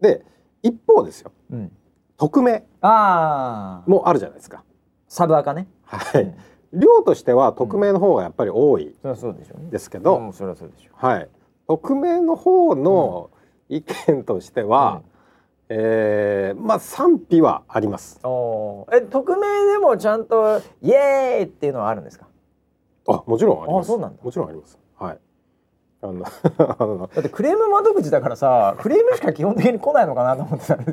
[0.00, 0.22] で
[0.62, 1.32] 一方ですよ。
[1.50, 1.72] うん、
[2.16, 4.62] 匿名ああもあるじゃないですか。
[5.08, 6.80] サブアカね、はい、うん。
[6.80, 9.54] 量としては匿名の方がやっぱり多いそりゃそうでしょ。
[9.58, 10.90] うねですけど、うんそれはそうでしょ。
[10.94, 11.28] はい、
[11.66, 13.30] 匿名の方の
[13.68, 15.02] 意見としては、
[15.70, 18.20] えーまあ賛否はあります。
[18.20, 22.26] え匿名でもちゃんとイエーイっていうのはあるんですか？
[23.08, 23.86] あもちろんあります。
[23.86, 24.22] あそうなんだ。
[24.22, 24.78] もちろんあります。
[24.98, 25.18] はい。
[26.00, 30.84] あのだってクレーム窓口だからさクレームしか基本的に来ないのかなと思ってたの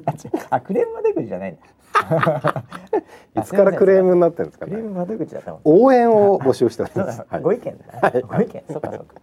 [0.50, 1.58] あクレーム窓口じゃない。
[3.38, 4.72] いつからクレームになってるんですかね？
[4.72, 5.56] クレーム窓口だった。
[5.64, 6.96] 応援を募集してます。
[6.98, 7.42] だはい。
[7.42, 8.64] ご意見だね、ご意見。
[8.70, 9.16] そっかそっか。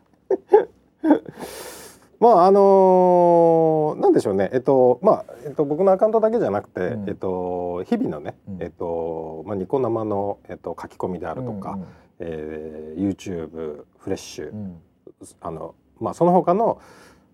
[2.21, 4.51] まああのーなんでしょうね。
[4.53, 7.09] えっとまあえっと僕のアカウントだけじゃなくて、うん。
[7.09, 8.63] えっと日々のね、うん。
[8.63, 11.85] えっとまあニコ生のえっと書き込みであるとか、うん。
[12.21, 14.81] えー YouTube フレッシュ、うん
[15.41, 16.81] あのまあその他の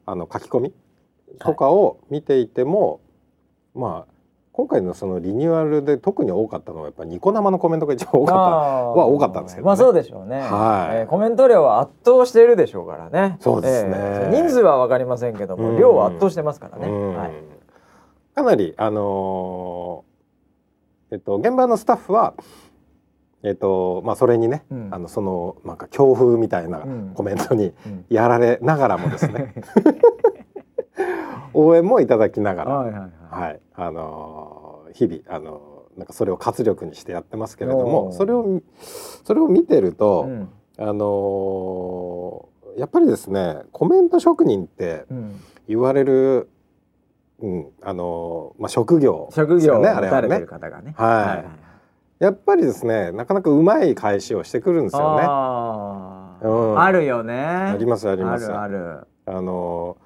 [0.07, 0.75] あの書き込み
[1.39, 3.01] とかを見ていても、
[3.75, 4.13] まあ
[4.53, 9.67] 今回のそのリニューアルで特に多かったのはやっぱニコ生のコメントが一番多かっは多かったんですけどね。
[9.67, 10.97] まあそうでしょうね、はい。
[10.97, 13.37] えーコメント量は圧倒しているでしょうからね。
[13.41, 13.91] そうですね。
[13.95, 15.79] えー人数は分かりませんけども、うん。
[15.79, 16.79] 量は圧倒してますからた。
[16.79, 17.17] ね、うん。
[17.17, 17.33] はい、
[18.35, 22.35] かなりあのーえっと現場のスタッフは
[23.43, 24.89] えっとまあそれにね、うん。
[24.93, 27.13] あのそのなんか強風みたいなうん。
[27.15, 28.05] コメントにうん。
[28.09, 29.55] やられながらもですね、
[31.55, 33.11] 応援もいただきながら、はいはいはい。
[33.43, 38.63] はい、あのー日々あのーなんかそれを活力にしてやってますけれどもそれを見
[39.25, 40.49] それを見てると、うん。
[40.79, 45.41] あのーやっぱりですねコメント職人ってうん。
[45.69, 46.49] 言われる、
[47.41, 50.41] うんあのーまあ、職業職業ねあれはね。
[50.47, 50.95] 方がね。
[50.97, 51.68] はい
[52.19, 55.25] やっぱりですねなかなかうまい返しをしてくるんですよね。
[55.27, 56.81] あー、うん。
[56.81, 57.35] あるよね。
[57.35, 58.47] ありますあります。
[58.53, 59.07] あるある。
[59.27, 59.97] あの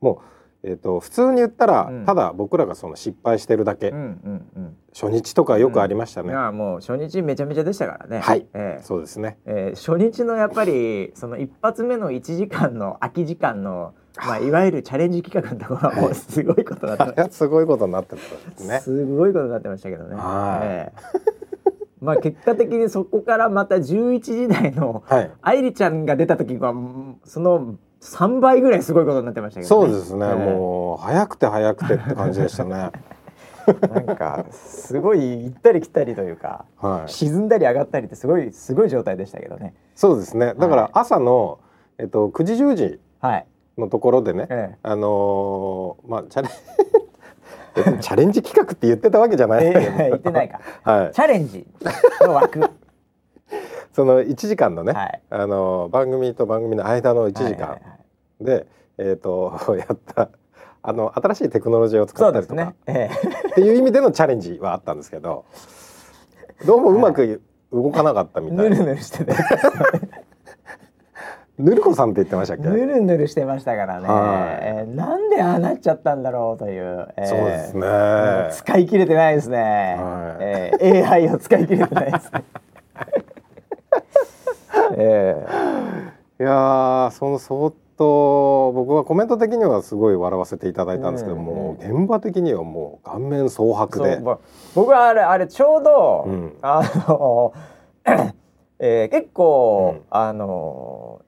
[0.00, 0.32] ーもう
[0.64, 2.04] えー、と普通に言ったら、うん。
[2.04, 4.76] ただ僕らがその失敗してるだけ、うんうんうん。
[4.92, 6.28] 初日とかよくありましたね。
[6.28, 8.20] いやもう初日めちゃめちゃでしたからね。
[8.20, 8.46] はい。
[8.54, 8.82] ええ。
[8.82, 9.38] そうですね。
[9.46, 18.24] えー初日のやっぱりその一発目の1時間の空き時間の、まあ、いわゆるチャレンジ企画のところはもうすごいことになってまし すごいことになってたんで
[18.56, 18.80] すた、ね。
[18.80, 20.66] すごいことになってましたけどね、はい。
[20.66, 21.41] ええ
[22.02, 25.30] まあ結果的にそこからまた11時台のはい。
[25.40, 30.26] 愛梨ちゃんが出た時はうんその3倍ぐらいすごいことになってましたけどねそうですね。
[30.26, 32.90] ええもう早くて早くてって感じでしたね。
[33.94, 37.08] なんかすごい行ったり来たりというかはい。
[37.08, 40.46] 沈んだり上がったりってすごいすごい状態でしたけどねそうですね。
[40.46, 41.60] だかはいら朝の
[41.98, 43.46] えっと9時10時はい、
[43.78, 46.48] のところでね、えあのーまあチャレ
[47.74, 49.66] チャレンジ企画って言ってたわけじゃない。
[49.66, 50.60] えええ言ってないか。
[50.84, 51.12] はい。
[51.12, 51.66] チャレンジ
[52.20, 52.60] の枠。
[53.92, 55.22] その1時間のね、はい。
[55.30, 57.78] あのー番組と番組の間の1時間
[58.40, 58.66] で、
[58.98, 60.30] えっ、と やった
[60.82, 62.74] あの新しいテクノロジーを使ったりとか、ですね。
[62.86, 63.10] え
[63.50, 65.44] っていう意味でのチャレンジはあったんですけど
[66.66, 69.32] どうもうまく動かなかったえみたいな、ぬるぬるしてて、
[71.58, 72.62] ぬるこさんって言ってましたっけ？
[72.64, 74.08] ぬるぬるしてましたからね。
[74.08, 74.58] はい。
[74.62, 77.08] えーなんでああなっちゃったんだろうという。
[77.16, 78.50] えーそうですね。
[78.52, 79.58] 使い切れてないですね。
[79.98, 80.42] はい。
[80.44, 82.44] えー AI を使い切れてないですね。
[84.96, 85.46] え
[86.40, 94.20] いやーその相当僕はコメント的にはすごい笑わせていただいたんですけどうんも、現場的にはもう顔面蒼ー白で。
[94.74, 96.52] 僕はあれあれちょうど、うん。
[96.62, 97.52] あの、
[98.80, 100.02] えー結構、うん。
[100.10, 101.20] あの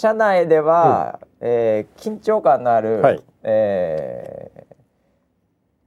[0.00, 3.22] 社内では、えー緊張感のある、はい。
[3.42, 4.70] えー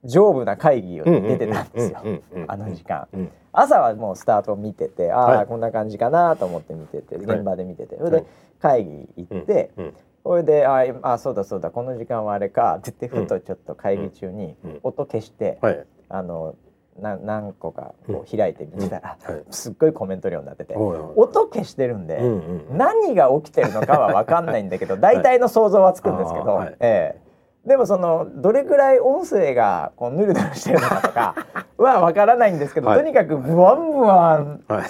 [0.05, 2.01] 丈夫な会議を出てたんですよ。
[2.03, 2.43] うんうんうん。
[2.43, 3.07] うんあの時間。
[3.13, 3.31] うん。
[3.53, 5.47] 朝はもうスタートを見ててああ、はい。
[5.47, 7.37] こんな感じかなと思って見ててはい。
[7.37, 8.25] 現場で見てて、それではい
[8.61, 9.85] 会議行って、うん。
[9.85, 9.93] うん。
[10.23, 14.79] それでああそうだそうだこの時間はあれかって言ってふとちょっと会議中にうん。
[14.83, 15.85] 音消して、はい。
[16.09, 16.55] あの
[16.99, 19.43] な何個かこう開いてみてたら、はい。
[19.51, 26.75] すっごいコメント量になってて、音消してるんで、うんうん何が起きてるのかは分かんないんだけど 大体の想像はつくんですけど、はい。
[26.79, 27.23] ええ。
[27.67, 31.35] でもそのどれくらい音声がこうヌルヌルしてるのかとか
[31.77, 32.99] は分からないんですけど、はい。
[32.99, 34.83] とにかくブワンブワンはい。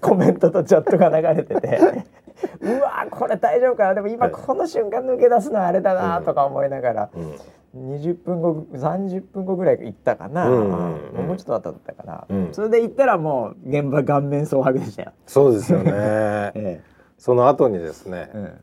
[0.00, 1.78] コメントとチャットが流れてて
[2.62, 3.94] うわこれ大丈夫かな？
[3.94, 4.34] でも今はい。
[4.34, 7.34] この瞬間抜け出すのはあれだなとか思いながら、うん
[7.74, 10.54] 20分後30分後ぐらい行ったかな、うん。
[10.54, 12.54] うんうんもうちょっと後だったかな、うん。
[12.54, 15.12] それで行ったらもう現場顔面蒼白でしたよ。
[15.26, 15.92] そうですよね。
[16.54, 16.80] え
[17.18, 18.60] その後にですね、え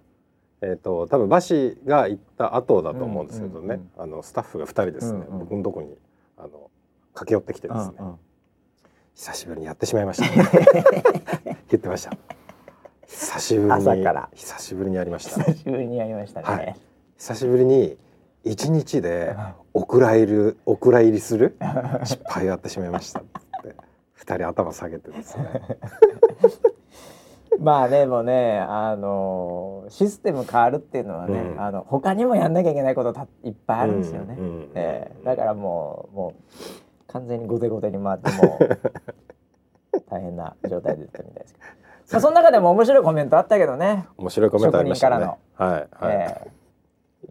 [0.61, 0.69] うん。
[0.69, 5.39] えっ、と多分バシが行った後だと思うんですけどね、うんうんあのスタッフが二人ですね、うんうん。
[5.39, 5.97] 僕のとこに
[6.37, 6.69] あの
[7.13, 8.15] 駆け寄ってきてですね、うんうん。
[9.15, 10.29] 久しぶりにやってしまいました、
[11.43, 12.11] 言ってました。
[13.07, 14.29] 久しぶりに朝から。
[14.33, 15.43] 久しぶりにやりました。
[15.43, 16.47] 久しぶりにやりましたね。
[16.47, 16.75] はい。
[17.17, 17.97] 久しぶりに
[18.43, 19.35] 一日で
[19.73, 21.57] お蔵入りお蔵入りする？
[22.03, 23.75] 失敗をやってしまいましたって。
[24.13, 25.61] 二人頭下げてですね。
[27.59, 31.61] まあでもね、あのシステム変わるっていうのはね、うん。
[31.61, 34.35] あの他にもやんなきゃいけないことたいっぱいあるんですよね。
[34.39, 35.25] うんうんええ。
[35.25, 41.65] だからもうもう完全に後手後手に回ってもう 大変な状態でったみたいですけど。
[42.13, 44.07] まあその中でも面白いコメントあったけどね。
[44.17, 45.25] 面白いコメントありましたね。
[45.25, 46.11] 職人はいはい、ええ。
[46.15, 46.60] いやー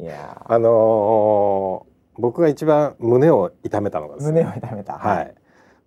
[0.09, 4.95] あのー僕が一番胸を痛めたのがですね胸を痛めた。
[4.95, 5.35] はい。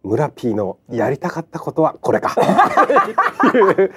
[0.03, 2.35] 村 P のやりたかったことはこれか。
[3.53, 3.91] い う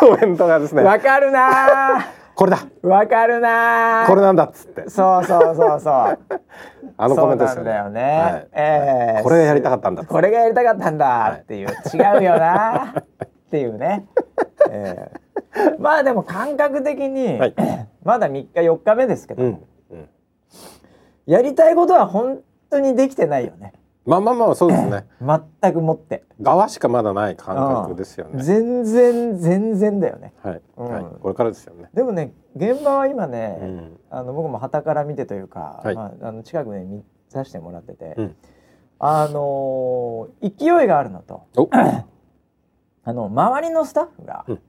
[0.00, 0.82] コメントがですね。
[0.82, 2.58] わかるなこれだ。
[2.82, 2.86] ー。
[2.86, 4.06] わかるなー。
[4.06, 4.88] これなんだっつって。
[4.88, 6.18] そうそうそうそう。
[6.96, 7.76] あのコメントですよね。
[7.76, 8.02] よね。
[8.02, 13.04] はいええこれがやりたかったんだこれがやりたかったんだっていう、違うよなっ
[13.50, 14.06] ていうね。
[14.70, 15.20] ええ
[15.78, 17.54] まあでも感覚的に、はい
[18.02, 19.48] まだ3日4日目ですけど、うん。
[19.90, 20.08] うん。
[21.26, 23.74] やりたいことは本当にできてないよね。
[24.06, 25.06] まあまあまあそうですね。
[25.60, 26.24] 全くもって。
[26.40, 28.42] 側しかまだない感覚ですよね。
[28.42, 30.32] 全然全然だよね。
[30.42, 30.62] はい。
[30.78, 31.04] うんはい。
[31.20, 31.90] これからですよね。
[31.92, 34.00] でもね現場は今ね、うん。
[34.08, 38.36] あの僕も旗から見てというか、はいまあ、あの近くで見させてもらってて、うん
[38.98, 41.68] あのー勢いがあるのとお。
[43.02, 44.60] あの周りのスタッフが、うん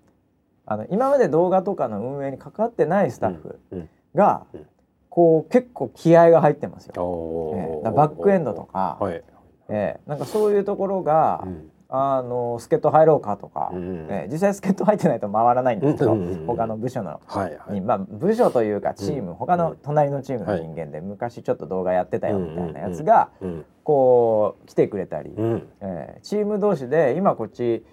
[0.65, 3.89] あの今まで動画とかの運営に関わってないスタッフうん。
[4.15, 4.65] が、うん
[5.13, 6.93] こう結構気合が入ってますよ。
[7.03, 7.83] おええお。
[7.83, 9.21] だからバックエンドとか、はい。
[9.67, 17.73] ええなんかそういうところが、うんあの助っ人入ろうかとか、うんええ実際助っ人入ってないと回らないんですけど、うんうんうん他の部署のはいはい。
[17.73, 23.65] にまあ部署というかチーム、うん他の隣のチームの人間で昔ちょっと動画やってたよみたいなやつがうん。
[23.83, 25.67] こう来てくれたり、うん。
[25.81, 27.83] えーチーム同士で今こっち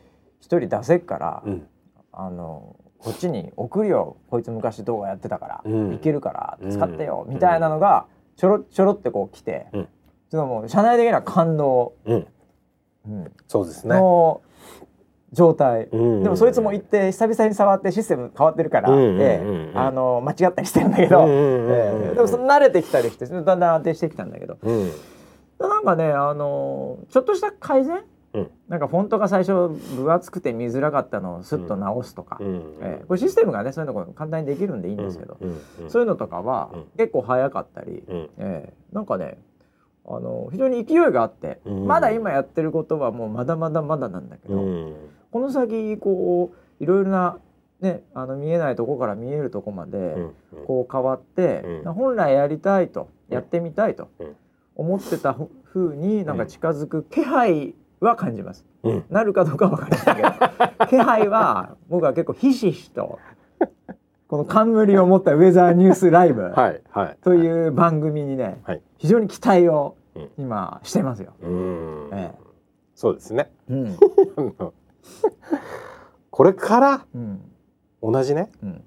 [0.40, 1.66] 一人出せっから、うん。
[2.20, 4.16] あのこっちに送るよ。
[4.28, 5.94] こいつ昔動画やってたから、うん。
[5.94, 7.34] いけるから使ってよ、うん。
[7.34, 9.84] みたいなのがちょろちょろってこう来て、うん。
[9.84, 12.26] ちょっともう社内的には感動、うん。
[13.06, 13.32] うん。
[13.46, 13.94] そうですね。
[13.94, 14.42] の
[15.32, 15.88] 状態。
[15.92, 16.22] うん。
[16.24, 22.14] でもそいつも行って久々に触ってシステム変わってるから、ええあの間違ったりしてるんだけど、ええ。
[22.16, 24.58] でもその慣れてきたりしてだんだん安定してきたんだけど。
[24.60, 24.90] うん。
[25.60, 28.02] なんかねあのちょっとした改善
[28.34, 28.50] うん。
[28.68, 32.56] なんかフォントが最初分厚くて見づらかったのをスッと直すとか、うん。
[32.80, 35.60] ええこれシステムがねそういうの簡単にできるんでいいんですけど、うん。
[35.82, 35.90] うん。
[35.90, 38.30] そういうのとかはうん結構早かったり、うん。
[38.38, 39.38] ええなんかね
[40.06, 44.94] あの非常に勢いがあって、うんまだ今やってることはもうまだまだまだなんだけど、うん。
[45.30, 47.38] この先こういろいろな、
[47.80, 50.32] ね、あの見えないとこから見えるとこまでうん。
[50.66, 54.36] こう変わって、うん本来やりたいと、うんやってみたいとうん
[54.74, 58.64] 思ってたふ風になんか近づく気配は感じます。
[58.82, 59.04] うん。
[59.10, 60.28] なるかどうかは分かりませんけど。
[60.88, 63.18] 気配は僕は結構ひしひしと
[64.28, 66.52] この冠を持ったウェザーニュースライブ
[67.22, 68.82] という番組にね、はい。
[68.98, 70.30] 非常に期待をうん。
[70.38, 71.32] 今してますよ。
[71.40, 72.10] うーん。
[72.12, 72.32] え
[72.94, 73.52] そうですね。
[73.68, 73.96] うん、
[76.30, 77.40] これからうん、
[78.02, 78.50] 同じね。
[78.60, 78.84] うん、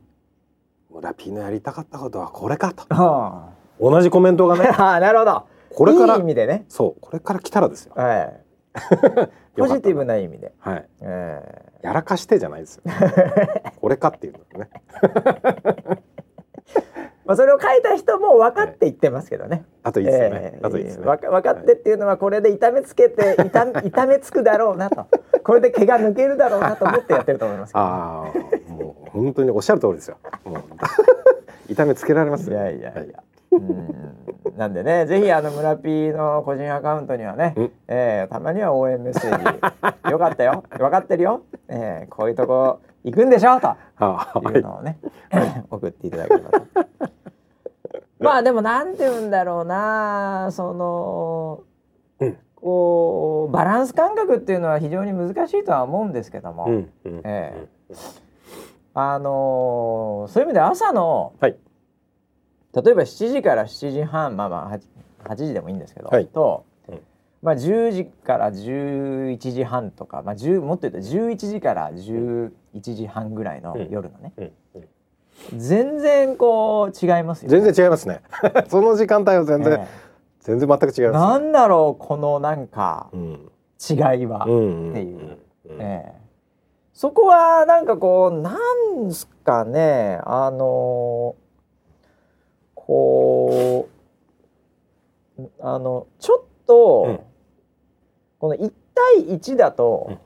[0.90, 2.84] 村ピーのやりたかったことはこれかと。
[2.90, 4.68] あ同じコメントがね。
[4.78, 5.44] あ、なるほど。
[5.74, 6.66] これからいい意味でね。
[6.68, 7.94] そうこれから来たらですよ。
[7.96, 8.44] はい。
[9.58, 10.54] ポジティブな意味で。
[10.60, 10.88] はい。
[11.02, 11.42] え
[11.84, 11.88] え。
[11.88, 12.84] やらかしてじゃないですよ。
[13.80, 14.70] これかっていうのね。
[17.26, 19.66] まあそれを書いた人も分かって言ってますけどね。
[19.84, 20.60] あといいですよね、ええ。
[20.64, 21.06] あといいですね。
[21.06, 25.08] わか分かってっていうのはこれで痛めつけて痛痛めつくだろうなと。
[25.44, 28.26] これで毛が抜けるだろうなと思ってやってると思いますけど、あ
[28.70, 30.18] あもう本当におっしゃる通りですよ。
[30.46, 30.62] もう
[31.68, 32.58] 痛めつけられますよ。
[32.58, 34.58] いやいやいや、はいうん。
[34.58, 39.38] なんでねぜひあの村 P の個人アカウントにはね、うんえーたまには応援メッセー
[40.04, 40.12] ジ。
[40.12, 40.64] よかったよ。
[40.70, 43.76] 分かってるよ、えーこういうとこ行くんでしょと。
[43.98, 44.60] あい。
[44.60, 45.00] うのをね、
[45.70, 46.66] 送っていただければと。
[48.20, 50.50] まあでもなんて言うんだろうな。
[50.52, 51.64] その、
[52.20, 52.38] うん。
[52.62, 57.68] こうバランス感覚っていうのは非常に難しいとは思うんですけども、うんうんえ
[58.94, 61.56] あのそういう意味で朝のはい
[62.74, 64.82] 例えば7時から7時半まあまあ 8,
[65.26, 66.28] 8時でもいいんですけど、はい。
[66.28, 67.02] と、うん。
[67.42, 73.90] まあ、10時から11時半とか、まあ、10もっと言うと11時から11時半ぐらいのうん。
[73.90, 74.52] 夜のね、うん。
[74.76, 75.60] うん。
[75.60, 78.22] 全然こう違いますよ、全然違いますね。
[78.70, 79.88] その時間帯は全然、え
[80.40, 83.52] 全然全く違いえます、なんだろうこのなんかうん。
[83.90, 85.38] 違いは、うんうんっていう。
[85.70, 85.82] うん。
[85.82, 86.22] ええ。
[86.94, 88.56] そこはなんかこうな
[89.04, 91.36] んすかねあの
[92.92, 93.88] こ
[95.40, 97.20] うあのちょっと、うん。
[98.38, 98.74] この1
[99.16, 100.18] 対1だと、うん。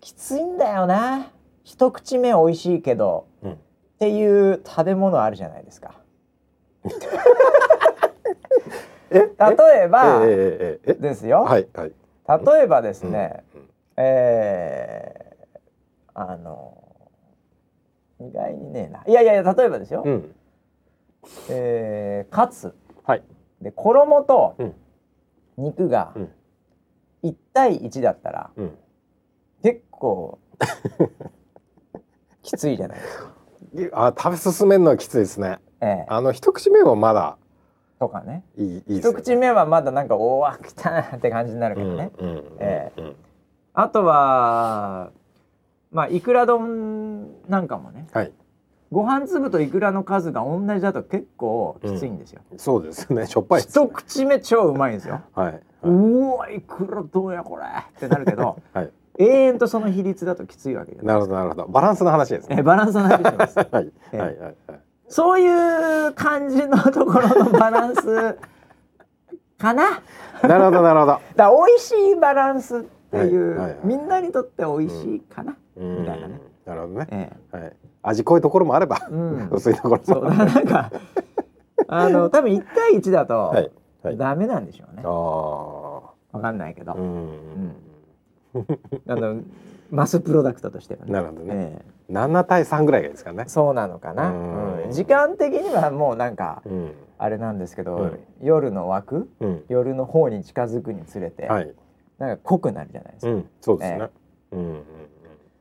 [0.00, 1.30] きついんだよな。
[1.64, 3.52] 一口目美味しいけど、うん。
[3.52, 3.56] っ
[3.98, 5.94] ていう食べ物あるじゃないですか。
[9.10, 9.20] え？
[9.20, 9.28] 例
[9.84, 10.94] えば、えええええ？
[10.94, 11.92] ですよ、はいはい。
[12.44, 13.68] 例えばですね、うんうん。
[13.96, 15.32] えー
[16.14, 16.76] あの
[18.20, 19.02] 意外にねえな。
[19.06, 20.34] いやいやいや例えばですよ、うん
[21.50, 22.74] えーカツ。
[23.04, 23.22] はい。
[23.60, 24.74] で衣とうん。
[25.56, 26.30] 肉がうん。
[27.24, 28.78] 1対1だったらうん。
[29.62, 30.38] 結構
[32.42, 34.06] きついじゃないですか。
[34.06, 35.58] あ食べ進めるのはきついですね。
[35.80, 36.06] ええ。
[36.08, 37.36] あの一口目はまだ
[37.98, 38.44] とかね。
[38.56, 43.16] いいいいです一口目はまだなんかおわ来たなって感じになるけどね、うんうんえうん。
[43.74, 45.10] あとは
[45.92, 48.06] まあいくら丼なんかもね。
[48.12, 48.32] はい
[48.92, 52.42] ご飯粒とイクラの数が同じだと結構きついんですよ。
[52.58, 53.26] そうですね。
[53.26, 53.66] しょっぱいね。
[53.66, 55.22] 一口目超うまいんですよ。
[55.34, 55.52] はい。
[55.54, 58.90] はうわいくらどうやこれってなるけどい はい。
[59.18, 61.66] 永遠とその比率だときついわけなるほどなるほど。
[61.68, 62.56] バランスの話ですね。
[62.60, 63.58] えバランスの話してます。
[63.64, 63.68] はい。
[63.72, 64.54] はいえはいはい。
[65.08, 68.36] そういう感じのところのバランス
[69.58, 70.02] かな？
[70.42, 71.18] なるほどなるほど。
[71.34, 73.78] だ美味しいバランスっていう、はいはいはい。
[73.84, 75.56] みんなにとって美味しいかな？
[75.78, 76.00] うん。
[76.00, 76.40] みたいなね。
[76.66, 77.06] なるほどね。
[77.10, 77.56] え。
[77.56, 79.48] はい味濃いところもあればえうん。
[79.52, 80.92] 薄いところもだからなんか
[81.88, 83.70] あの多分1対1だとはい
[84.02, 84.16] はい。
[84.16, 85.02] ダメなんでしょうね。
[85.04, 85.08] あ
[86.36, 86.92] わかんないけど。
[86.92, 86.96] あ
[89.14, 89.42] の
[89.90, 91.12] マスプロダクトとしてはね。
[91.12, 91.48] なるほどね。
[91.54, 92.12] ええ。
[92.12, 93.44] 7対3ぐらいがいいですかね。
[93.46, 94.32] そうなのかな、
[94.90, 96.92] 時間的にはもうなんかうん。
[97.18, 98.18] あれなんですけど、うん。
[98.40, 99.64] 夜の枠うん。
[99.68, 101.72] 夜の方に近づくにつれて、はい。
[102.18, 103.48] なんか濃くなるじゃないですか、うん。
[103.60, 104.10] そうですね。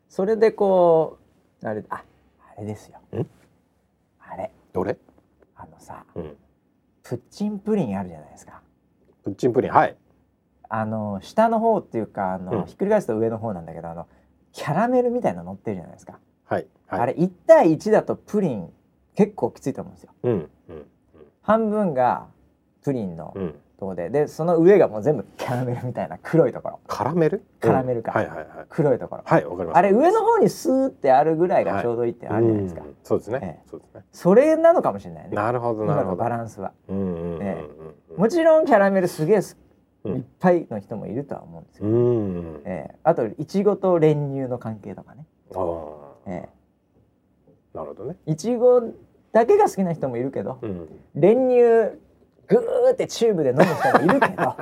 [0.09, 1.19] それでこ
[1.63, 2.03] うあれああ
[2.61, 2.99] れですよ。
[3.19, 3.27] ん？
[4.19, 4.51] あれ。
[4.73, 4.97] どれ？
[5.55, 6.37] あのさうん。
[7.03, 8.61] プッチンプリンあるじゃないですか。
[9.23, 9.97] プッチンプリンはい。
[10.69, 12.65] あの下の方っていうかあの、うん。
[12.65, 14.07] ひっくり返すと上の方なんだけどあの
[14.53, 16.99] キャラメルみたいなの乗ってるじゃないですか、はいはい。
[17.01, 18.71] あれ1対1だとプリン
[19.15, 20.13] 結構きついと思うんですよ。
[20.23, 20.85] うんうん。
[21.41, 22.27] 半分が
[22.83, 26.79] プリンのうんとこででその上がもう全部キャラメルみたいな黒いところ。
[26.85, 27.43] カラメル？
[27.59, 28.17] カラメルかうん。
[28.17, 28.65] はいはいはい。
[28.69, 29.23] 黒いところ。
[29.25, 29.77] はいわかります。
[29.79, 33.39] あれ上の方にスーってあるぐらいがちょうどいいってあるじゃないですか、うんそうですね。
[33.41, 33.69] ええ。
[33.69, 34.03] そうですね。
[34.11, 35.35] それなのかもしれないね。
[35.35, 36.15] なるほどなるほど。
[36.17, 36.73] バランスは。
[36.89, 37.41] うんうんうんうん。
[37.41, 37.65] え
[38.15, 42.95] もちろんキャラメルすげえいっぱいの人もいるとは思うんですけうど、んええ。
[43.03, 46.31] あといちごと練乳の関係とかね、ああ。
[46.31, 46.49] え
[47.73, 48.15] なるほどね。
[48.27, 48.83] えいちご
[49.31, 50.87] だけが好きな人もいるけどうん。
[51.15, 51.97] 練乳
[52.55, 54.55] グーってチューブで飲む人もいるけど。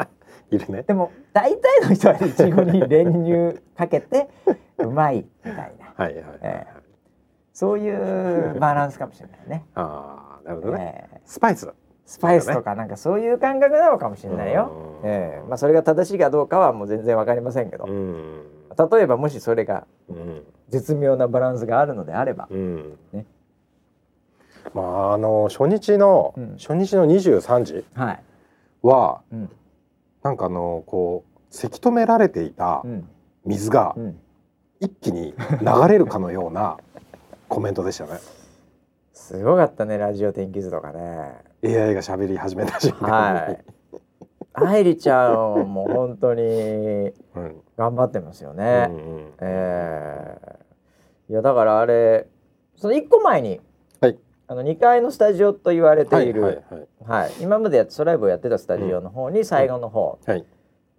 [0.52, 0.84] いるね。
[0.84, 4.30] でも大体の人はいちごに練乳かけて
[4.80, 5.94] うまいみたいな。
[5.96, 6.68] はいはい
[7.54, 9.66] そういうバランスかもしれないね。
[9.76, 11.10] ああなるほどね。
[11.12, 11.22] ええ。
[11.26, 11.70] スパイス。
[12.06, 15.02] スパイスとかなんかそういう感覚なのかもしれないよ。
[15.04, 15.10] うん。
[15.10, 15.48] ええ。
[15.48, 18.44] まあそれが正しいかどうかはもう全然わかりませんけど、うん。
[18.92, 20.44] 例えばもしそれがうん。
[20.70, 22.98] 絶妙なバランスがあるのであれば、うん。
[23.12, 23.26] ね
[24.74, 28.24] まああの初日の、うん初日の23時はい。
[28.84, 29.50] はうん。
[30.24, 33.10] なんかあのこうせき止められていたうん。
[33.46, 34.20] 水がうん。
[34.82, 36.78] 一気に流れるかのような
[37.50, 38.20] コメントでしたね。
[39.14, 41.34] すごかったね、ラジオ天気図とかね。
[41.64, 43.40] AI が喋り始めた瞬間に。
[43.42, 43.64] はい。
[44.54, 48.88] 愛理ちゃんも本当にうん頑張ってますようね。
[48.88, 50.60] んうんええ
[51.30, 52.28] いやだからあれ
[52.76, 53.62] その一個前に、はい
[54.52, 56.88] あの2階のスタジオと言われている、ははいいはい。
[57.24, 57.32] はい。
[57.40, 60.44] 今までやってソライブをやってたスタジオの方に最後の方、はい。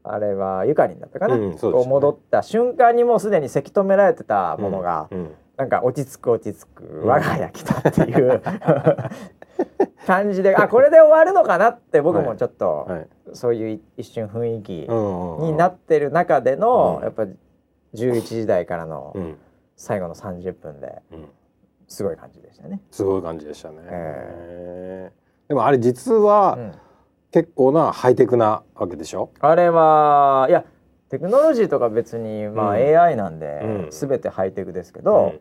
[0.05, 1.59] あれはゆかりんだったかな、うんね。
[1.61, 8.41] こう戻った瞬間にもうすでにせき止められてたものが、うんなんか落ち着く落ち着く我が家来たっていう、
[10.07, 13.09] 感じであこれで終わるのかなって僕もちょっと、はい。
[13.35, 17.05] そういう一瞬雰囲気うんうんになってる中での、うん。
[17.05, 17.27] やっぱ
[17.93, 19.37] 11時台からのうん。
[19.77, 21.29] 最後の30分でうん
[21.91, 22.81] すごい感じでしたね。
[22.91, 23.83] すごい感じでしたね。
[23.91, 25.13] え
[25.49, 26.73] でもあれ実はうん。
[27.33, 29.31] 結構なハイテクなわけでしょ？
[29.39, 30.65] あれはいや
[31.11, 32.99] テクノロジーとか別にまあうん。
[32.99, 33.89] AI なんで、うん。
[33.91, 35.35] 全てハイテクですけど、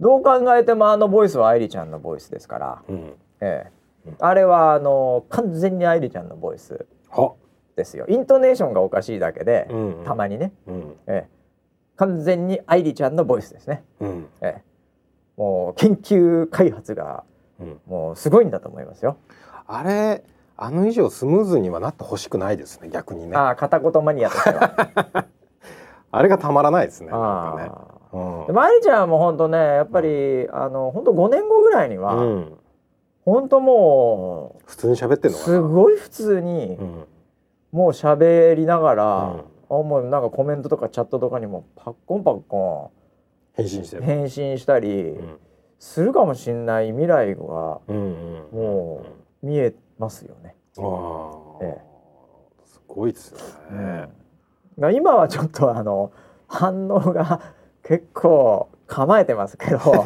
[0.00, 2.94] どう考えてもあのボイスは愛理ちゃんのボイスですから、うん。
[2.96, 3.12] うん。
[3.40, 3.70] え
[4.06, 7.34] え、あれはあの完全に愛理ちゃんのボイスは？
[7.76, 8.06] ですよ。
[8.08, 10.04] イントネーションがおかしいだけで、うん。
[10.04, 10.96] たまにね、うん。
[11.06, 11.28] ええ、
[11.94, 14.28] 完全に愛理ちゃんのボイスですね、うん。
[14.40, 14.62] ええ、
[15.36, 17.24] もう研究開発が
[17.60, 19.16] うんもうすごいんだと思いますよ。
[19.66, 20.24] あれ
[20.56, 23.36] あの以上スムーズにはなってほしくないですね逆にね。
[23.36, 25.26] ああ片言マニアとしては。
[26.12, 27.10] あれがたまらないですね。
[27.10, 27.20] なん
[27.56, 27.70] かね。
[27.70, 32.58] あうんあでも愛理ちゃんも本当ねやっぱり、あの本当5年後ぐらいには、うん
[33.24, 35.38] 本当も普通に喋ってうんの。
[35.40, 37.04] すごい普通に、うん
[37.72, 42.92] もう喋りながら、うんあもうなんかコメントとかチャットとかにもパッコンパッコ
[43.56, 44.02] 返信してる。
[44.02, 45.38] ン返信したりうん
[45.78, 49.04] するかもしれない未来がうんうんも
[49.42, 50.54] う見えますよね。
[50.74, 50.80] す
[52.88, 53.38] ごいですよ
[53.76, 54.08] ね。
[54.78, 56.10] が今はちょっとあの
[56.48, 57.40] 反応が
[57.82, 59.78] 結構構えてますけど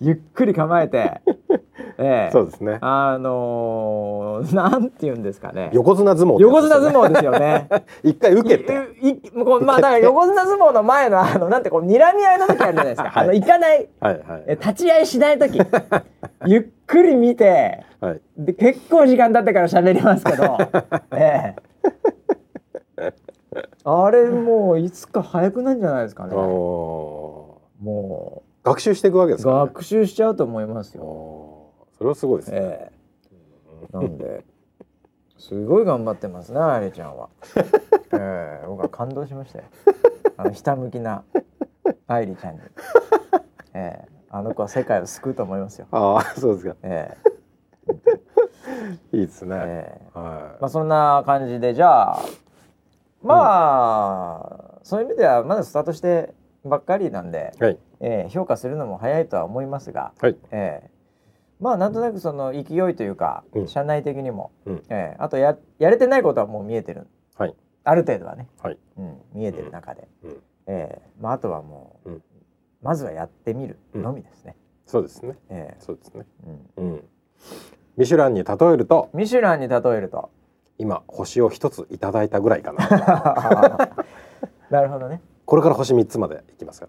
[0.00, 1.20] ゆっくり構えて、
[1.98, 2.78] ええそうですね。
[2.82, 6.62] あのー、なんて言うんですかね横綱相撲ってやつ横。
[6.62, 7.68] 綱相撲ですよね。
[8.04, 8.74] 一回受けて。
[9.00, 13.08] いいこうまあだから横綱相撲の前のあのなんてこう睨み合いの時あるじゃないですか。
[13.08, 14.42] はいあの行かないはいはい。
[14.46, 15.60] え立ち会いしない時
[16.46, 18.20] ゆっくり見てはい。
[18.36, 20.58] で結構時間経ってから喋りますけど、
[21.12, 21.54] え
[22.98, 23.12] え、
[23.84, 26.36] あれもういつか早くなんじゃないですかね。
[26.36, 29.56] おもー学習していくわけでうすか、ね。
[29.60, 31.70] 学習しちゃうと思いますよ。
[31.96, 32.58] それはすごいですね。
[32.60, 32.92] え
[33.92, 34.44] え、なんで
[35.38, 37.28] すごい頑張ってますねあれちゃんは。
[38.12, 39.64] ええ、僕は感動しましたよ。
[40.36, 41.22] あのひたむきな
[42.08, 42.60] 愛理ちゃんに。
[43.72, 45.86] ええ、あの子は世界を救うと思いますよ。
[45.92, 46.76] ああ、そうですか。
[46.82, 47.16] え
[49.12, 49.56] いいですね。
[49.56, 52.18] え、ええ、はまあそんな感じでじゃあ
[53.22, 57.62] まあ、そういう意味ではまだスタートしてばっかりなんで、い。
[57.62, 57.78] はい。
[58.00, 60.36] ええ、評価するのも早いとは思いますが、はい。
[60.50, 60.90] ええ、
[61.60, 67.54] まあなんとなくその勢いというか、うん社内的にも、うんええ、あとややれてないことはもう見えてるはい。
[67.84, 68.78] ある程度はね、はい。
[68.98, 70.42] うん、見えてる中で、うん。
[70.66, 72.22] ええまあ、あとはもう、うん
[72.82, 74.54] まずはやってみるのみですね。
[74.84, 75.34] そうですね。
[75.48, 76.26] ええそうですね。
[76.76, 77.04] うん、うん。
[77.96, 80.30] ミシュランに例えると、ミシュランに例えると
[80.78, 82.86] 今星を一ついただいたぐらいかな。
[84.70, 85.20] なるほどね。
[85.46, 86.88] これから星三つまでいきますか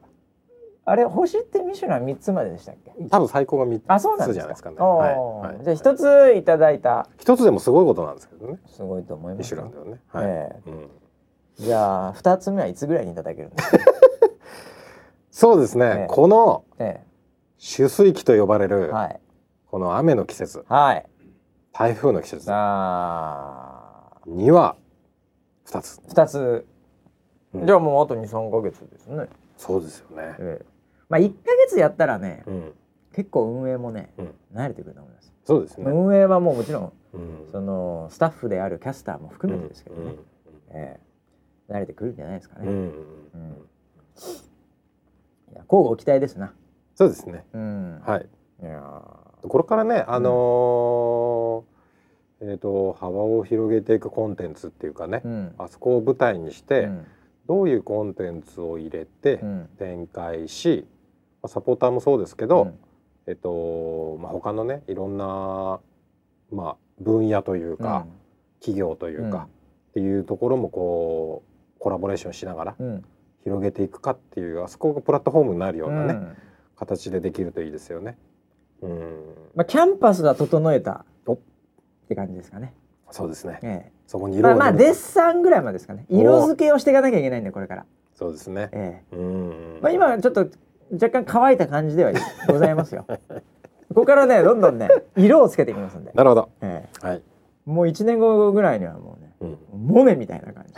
[0.90, 2.94] あれ星ってミシュラン三つまででしたっけ？
[2.98, 3.10] ら。
[3.10, 4.78] 多分最高が三あ、そうなんじゃないですかね。
[4.78, 5.16] はい。
[5.50, 8.58] はいじゃあ一ついただいた一つでもすごいことなんですけどね。
[8.68, 9.86] すごいと思いますよミシュラン。
[9.86, 10.02] ではね。
[10.08, 10.26] はい。
[10.28, 10.90] えうん。
[11.58, 13.78] じゃあ二つ目はいつぐらいにいただけるんですか？
[15.32, 15.86] そうですね。
[15.86, 17.04] ええこのえ
[17.60, 19.20] 取水期と呼ばれえる、はい
[19.70, 21.06] この雨の季節、はい。
[21.74, 24.78] 台風の季節ああには
[25.66, 26.00] 二つ。
[26.08, 26.66] 二つ。
[27.54, 29.28] うんじゃあもうあと二三ヶ月ですね。
[29.58, 30.36] そうですよね。
[30.40, 30.66] ええ
[31.10, 32.74] まあ一ヶ月やったらね、うん。
[33.14, 34.34] 結構運営もね、うん。
[34.54, 35.34] 慣れてくると思います。
[35.46, 35.86] そうですね。
[35.90, 40.18] 運営はもうもちろんうんそのスタッフであるキャスターも含めてですけどね、うん
[40.72, 42.68] ええ慣れてくるんじゃないですかね。
[42.68, 42.92] うん
[45.52, 46.54] いや交互期待ですな。
[46.96, 47.46] そうですね。
[47.54, 48.02] うん。
[48.06, 48.30] はい。
[48.62, 49.02] いや
[49.42, 55.56] これからね、あのーえっ、と幅を広げていくコンテンツっていうかねー、うん。
[55.58, 57.06] あそこを舞台にして、うん
[57.48, 60.97] どういうコンテンツを入れてうん展開し、まあ
[61.46, 62.80] サポーターもそうですけど、うん。
[63.28, 65.80] えっとまあ他のねいろんな
[66.52, 68.06] まあ分野というか、
[68.60, 69.48] 企業というか、
[69.90, 71.44] っていうところもこ
[71.78, 73.06] うコラボレーションしながらうん、うん
[73.48, 76.38] 広げていくかっていうあそこがプラットフォームになるようなね、うん。
[76.76, 78.18] 形でできるといいですよね。
[78.82, 79.34] うん。
[79.56, 81.36] まあキャンパスは整えたお。
[81.36, 81.38] っ
[82.10, 82.74] て感じですかね。
[83.12, 83.60] そうですね。
[83.64, 86.06] えそこにえ、まあまあデッサンぐらいまでですかね。
[86.10, 87.86] 色付けをしていかなきゃいけないんでこれから。
[88.16, 88.70] そうですね。
[88.74, 89.80] ええ、うん。
[89.82, 90.48] まあ今はちょっと
[90.92, 92.12] 若干乾いた感じでは
[92.48, 93.06] ございますよ。
[93.08, 96.12] ここからねどんどんね色をつけていきますんで。
[96.14, 97.22] なるほどえはい、え、
[97.66, 99.58] もう一年後ぐらいにはもうねうん、
[99.88, 100.74] モネみたいな感じ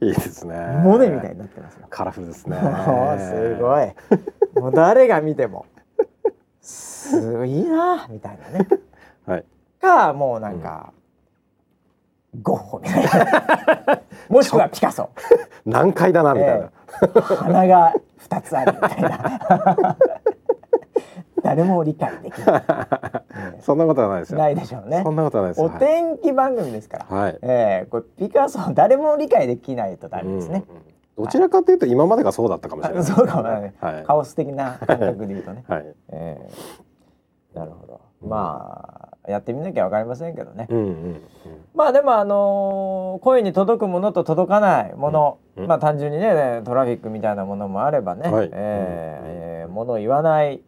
[0.06, 1.86] いいですねえ、モネみたいになってますよ。
[1.90, 2.56] カラフルですね
[3.18, 3.94] すごい。
[4.54, 5.66] もう誰が見ても。
[6.60, 8.68] すごいなみたいなね。
[9.26, 9.44] はい
[9.80, 10.92] かもうなんか、
[12.42, 14.00] ゴッホみたいな。
[14.28, 15.10] もしくはピカソ。
[15.66, 16.70] 難解だなみたいな、
[17.36, 19.96] 鼻が二つあるみたいな。
[21.42, 22.64] 誰も理解できない。
[23.56, 25.10] え そんなことはないですえよないでしょうねそ。
[25.10, 27.06] んなことはないですお天気番組ですから。
[27.08, 30.64] はい、はいええこれピカソ誰も理解できないとダメですね。
[30.68, 30.82] うんうん
[31.16, 33.74] どちらかというと今までがそうだったかもしれないあそうかもね。
[33.78, 35.64] はいカオス的な感覚で言うとね。
[35.68, 36.48] はいえ
[37.54, 38.00] えなるほど。
[38.22, 40.66] まあやってみなきゃわかりませんけどね。
[40.70, 41.20] うんうんうん。
[41.74, 45.68] まあでもあのー声に届くものと届かないもの、うんうん。
[45.68, 48.50] まあ単純にねトラフィックみたいなものもあればね、はい。
[48.50, 50.62] えーえーものを言わない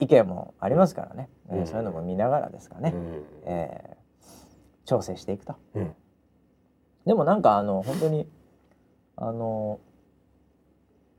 [0.00, 3.94] 意見もありますからね、えーうんそういうのも見ながらですかね、うんえー
[4.86, 5.54] 調整していくと。
[5.74, 5.94] うん。
[7.06, 8.28] でもなんかあの本当に
[9.16, 9.78] あの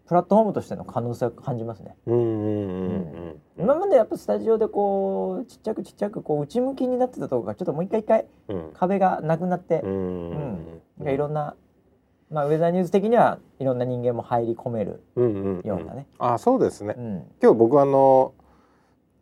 [0.08, 1.96] プラットフォームとしての可能性を感じますね。
[2.06, 2.96] うんうんうんう
[3.32, 8.72] ん今までやっぱスタジオでこうちっちゃくちっちゃくこう内向きになってたところがちょっともう一回一回うん。
[8.74, 11.56] 壁がなくなって、うんうんいろんな、
[12.30, 16.08] まあ、ウェザーニューズ的にはいろんな人間も入り込めるうんうんようなね。
[16.20, 16.96] あそうですね。
[16.98, 17.14] うん。
[17.42, 18.34] 今日僕あの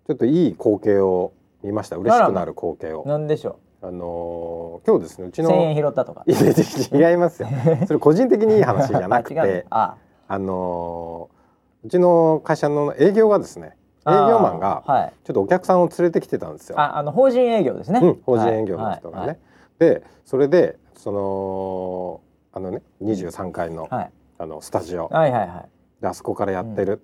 [0.07, 1.31] ちょっといい光景を
[1.63, 1.95] 見ました。
[1.97, 3.05] 嬉しくなる光景を。
[3.05, 6.23] なんでしょあのー今日ですねうちうの1,000円拾ったとか。
[6.27, 7.47] 違いますよ。
[7.87, 9.35] それ個人的にいい話じゃなくて。
[9.35, 9.97] の あ
[10.27, 11.43] あのー
[11.85, 14.83] うちの会社の営業がですね営あ業マンが
[15.25, 16.79] ちょっとお客さんを連れてきてたんですよ。
[16.79, 17.99] ああの法人営業ですね。
[18.01, 19.27] うん、法人営業の人がね。
[19.27, 19.37] はい
[19.79, 22.21] でそれでその
[22.53, 25.69] あのね23階の,、はいあのスタジオはいはいはい。
[26.01, 27.01] であそこからやってる、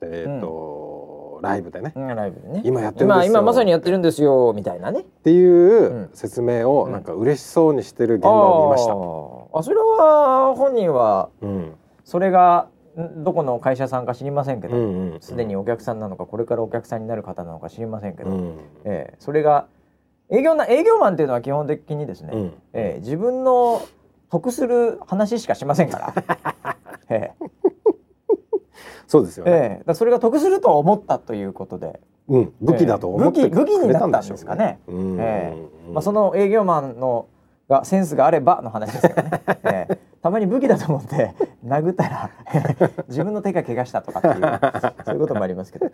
[0.00, 2.62] えーっと、ライブでね、うんライブでね。
[2.64, 5.00] 今やってるんですよ今今まさにやってるんですよみたいなね。
[5.00, 8.92] っていううん説明をうんなんか嬉しそうにしてる現場を見ました。
[9.58, 11.74] あそれは本人はうん
[12.06, 18.58] それがんどこの会社さんか知りませんけど、すでにお客さんなのかこれからお客さんになる方なのか知りませんけど、うん。
[18.84, 19.66] ええそれが
[20.30, 22.52] 営業な営業マンっていうのは基本的にですね、うん。
[22.72, 23.82] ええ自分の
[24.30, 26.76] 得する話しかしませんから。
[27.10, 27.46] ええ。
[29.08, 34.80] そうですよね、ええだそれが得すると思ったということで、うん、武器だと思ってええ武器武器になったんですかね。
[34.86, 35.54] うんえ
[35.88, 35.94] うん。
[35.94, 37.26] まあ、その営業マンの
[37.68, 42.30] がセンスがあればの話ですけどね、 ええたまに武器だと思って 殴ったら
[43.08, 45.86] 自分の手が怪我したとかっていうそういうこともありますけど、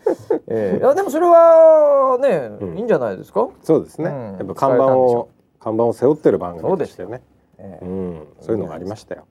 [0.48, 0.78] ええ。
[0.78, 2.78] いやでもそれはね、うん。
[2.78, 4.36] いいんじゃないですか、そうですね、うん。
[4.38, 5.28] やっぱ看板を
[5.60, 7.22] 看板を背負ってる番組としてね。
[7.58, 9.24] ええうん、そういうのがありましたよ。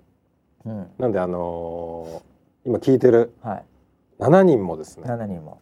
[0.65, 0.87] うん。
[0.97, 2.31] なんであのー
[2.63, 3.65] 今聞いてるはい、
[4.19, 5.07] 7人もですね。
[5.07, 5.59] 7人も。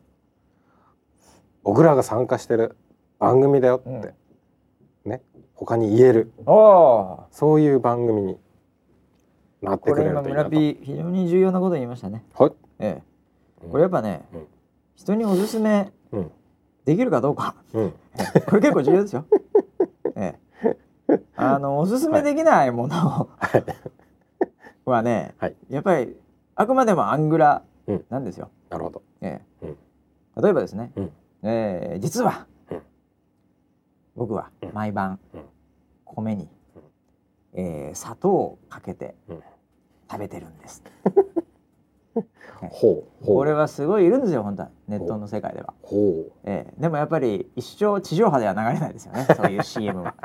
[1.64, 2.76] 僕らが参加してる
[3.20, 3.90] 番組だよって、
[5.06, 5.12] うん。
[5.12, 5.22] ね
[5.56, 6.32] 他に言える。
[7.32, 8.38] そういう番組に
[9.62, 10.50] なってこれ今くれるといいなと。
[10.50, 12.24] 村ピー非常に重要なこと言いましたね。
[12.34, 13.02] はい、え
[13.64, 14.48] え、これやっぱね、うん。
[14.96, 16.32] 人におすすめうん。
[16.86, 17.94] できるかどうか、うん、え
[18.36, 18.42] え。
[18.42, 19.26] これ結構重要ですよ。
[20.16, 20.40] え
[21.08, 23.30] え、あのおすすめできないもの
[24.86, 25.56] はね、はい。
[25.70, 26.16] やっぱり
[26.56, 28.06] あくまでもアングラうん。
[28.10, 28.50] なんですよ。
[28.70, 29.02] なるほど。
[29.22, 29.66] ええ。
[29.66, 29.78] うん。
[30.44, 31.12] 例えばですね、うん。
[31.44, 32.82] ええ実は、うん。
[34.16, 34.74] 僕はうん。
[34.74, 35.42] 毎晩、うん。
[36.06, 36.50] 米に、うん
[37.54, 39.44] ええ砂糖をかけてうん。
[40.12, 40.84] 食べてるんです。
[42.56, 42.70] ほう
[43.24, 43.36] ほう。
[43.36, 44.70] これはすごいいるんですよ本当は。
[44.88, 45.74] ネットの世界では。
[45.84, 46.32] ほう。
[46.46, 50.16] ええ、でもやっぱり一生地上波では流れないですよねそういう CM は。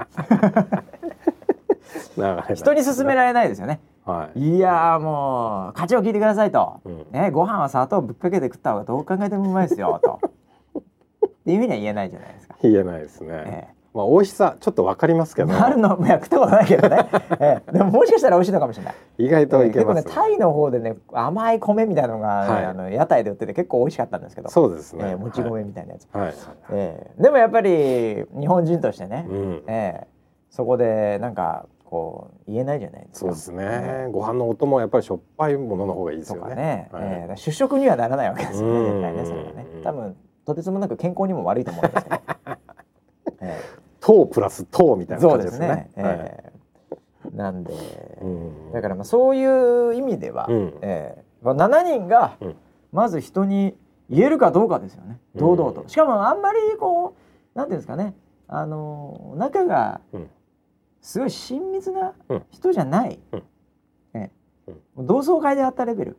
[2.55, 3.81] 人に勧められないですよね。
[4.05, 4.57] はい。
[4.57, 7.07] いやーもう課長聞いてくださいと、うん。
[7.11, 10.21] ね、ご飯は砂糖ぶっかけて食った方がどう考えてもうまいですよと。
[11.27, 15.55] っていうふうには言えないじゃないですか、言えないですね、えまあ美味しさちょっとわかりますけえ、ど。
[15.55, 20.13] あるのいや食ったことないけどね、 ええ、でももしかしたら美味しいのかもしれない、意外といけ結構ます、ね。
[20.13, 22.65] タイの方でね甘い米みたいなのが、はい。
[22.65, 24.49] あの屋台で売ってて結構美味しかったんですけど。
[24.49, 26.33] そうですね、ええもち米みたいなやつ、はい、はい
[26.73, 29.63] ええ、でもやっぱり日本人としてね、うん。
[29.69, 30.07] ええ、
[30.51, 33.19] そこでなんかこう言えないじゃないですか。
[33.21, 36.51] そうですね、ご飯のお供はやっぱりしょっぱいものの方がいいですとよね。
[36.51, 37.03] かね、はい。
[37.05, 37.37] ええ。
[37.37, 39.67] 主食にはならないわけですよね、うん絶対ねそれはね。
[39.85, 42.17] 多分とてつもなく健康にも悪いと思うんですけど。
[43.41, 43.61] え
[44.05, 45.67] 糖プラス糖みたえいなそうですね。
[45.69, 46.03] 感じですね。。
[46.05, 46.19] はい。
[46.21, 46.53] ええ
[47.35, 47.73] なんで、
[48.21, 48.73] うん。
[48.73, 50.75] だからまあそういう意味では、うん。
[50.83, 52.57] ええまあ7人がうん。
[52.93, 53.77] まず人に
[54.11, 55.19] 言えるかどうかですよね。
[55.35, 55.41] うん。
[55.41, 57.17] 堂々と、しかもあんまりこ
[57.55, 58.15] うなんていうんですかね。
[58.47, 60.31] あのー仲がうん。
[61.01, 62.43] すごい親密なうん。
[62.51, 63.43] 人じゃない、うん。
[64.15, 64.31] え
[64.69, 66.17] え同窓会で会ったレベル。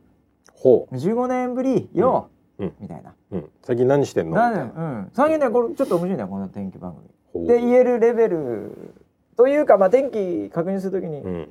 [0.52, 2.72] ほ15年ぶりよ、うん。
[2.80, 3.14] みたいな。
[3.30, 4.36] う、うん、最近何してんの？
[4.36, 7.08] うん、最近ねこれちょっと面白いねこの天気番組。
[7.44, 8.94] で言えるレベル
[9.36, 11.48] というか、まあ、天気確認するときにうん。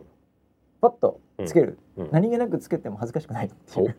[0.81, 2.09] パッとつける、うん。
[2.11, 3.95] 何気なくつけても恥ずかしくないっていう、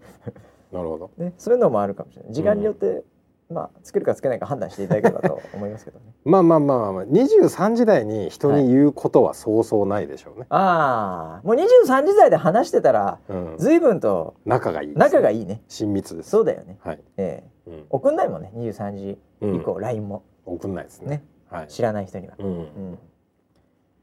[0.73, 1.11] なるほど。
[1.17, 2.33] ね、そういうのもあるかもしれない。
[2.33, 3.03] 時間によって、
[3.49, 6.05] まあつけるかつけないか判断していただければと思いますけどね。
[6.25, 15.63] まあまあまあまあまあ23時台に人に言うことはそうそうないでしょうね、ああもう23時台で話してたらうん、随分と仲がいいです仲がいいね。
[15.69, 16.31] 親密です。
[16.31, 16.79] そうだよね。
[16.81, 17.71] はい、ええ。
[17.71, 17.87] うん。
[17.91, 20.23] 送んないもんね23時以降、LINE も。
[20.45, 21.09] 送んないですね。
[21.09, 21.69] ねはい。
[21.69, 22.47] 知らない人には、うん。
[22.47, 22.99] うん、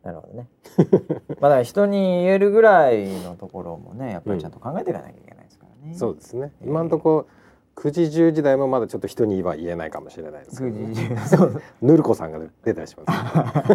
[0.04, 0.48] なるほどね。
[1.40, 6.52] まあだ人に言えるぐらいのところもねやっぱりちゃんと考えていかなきゃいけないですからね、そうですね。
[6.62, 7.28] えー今のとこ
[7.76, 13.74] 9時10時台もまだちょっと人には言えないかもしれないですけど、9ね、時そうぬるこさんが出たりします、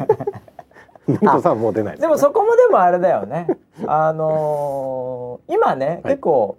[1.10, 3.48] ぬるこさんはもう出ないです、でもそこもでもあれだよね。
[3.86, 6.14] あのー今ね、はい。
[6.14, 6.58] 結構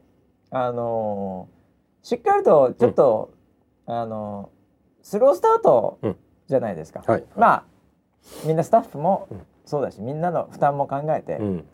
[0.51, 3.32] あのーしっかりとちょっと、
[3.86, 6.18] あのースロースタートうん
[6.50, 7.24] じゃないですか、はい。
[7.38, 7.64] まあ
[8.45, 9.41] みんなスタッフもうん。
[9.66, 11.66] そうだしみんなの負担も考えて、うん。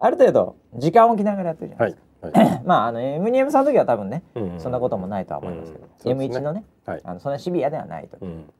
[0.00, 6.38] ある程度時間を置きながらやってるじゃないはいですか、はい、 まああの M2M さんの時は多分ね、うんそんなこともないとは思いますけど、うんそうですね。
[6.38, 7.00] M1 のねはい。
[7.04, 8.50] あのそんなシビアではないと、うん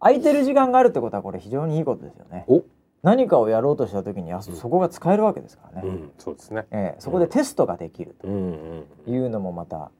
[0.00, 2.44] 空いてる時間があるってことはこれ非常にいいことですよね。
[2.46, 2.62] お、
[3.02, 6.66] 何かをやろうとした時にあそこが使えるわけですからね、うん、そうですね。
[6.72, 9.90] ええそこでテストができるうんうんというのもまた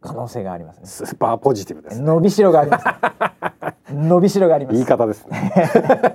[0.00, 2.04] 可能性がありますね、スーパーポジティブですね。
[2.06, 2.94] 伸びしろがあります、ね、
[3.92, 4.74] 伸びしろがあります。
[4.74, 5.52] 言い方ですね。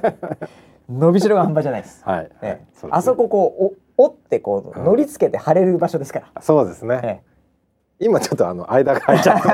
[0.89, 8.05] 伸びしろが半端じゃないです、 はい、はいええあそここうお折ってこううん乗り付けて貼れる場所ですから、そうですね、ええ。
[8.05, 9.49] 今ちょっとあの間が空いちゃって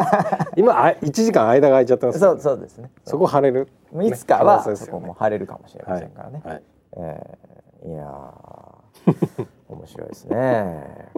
[0.55, 2.89] 今あ1時間間が空いちゃってますそうそうですね。
[3.05, 3.67] そこ貼れる？
[4.01, 6.63] いつか可はそこも貼れるかもしれませんからね、はい。
[6.97, 7.49] えー
[7.81, 9.47] いやー。
[9.69, 11.09] 面白いですね。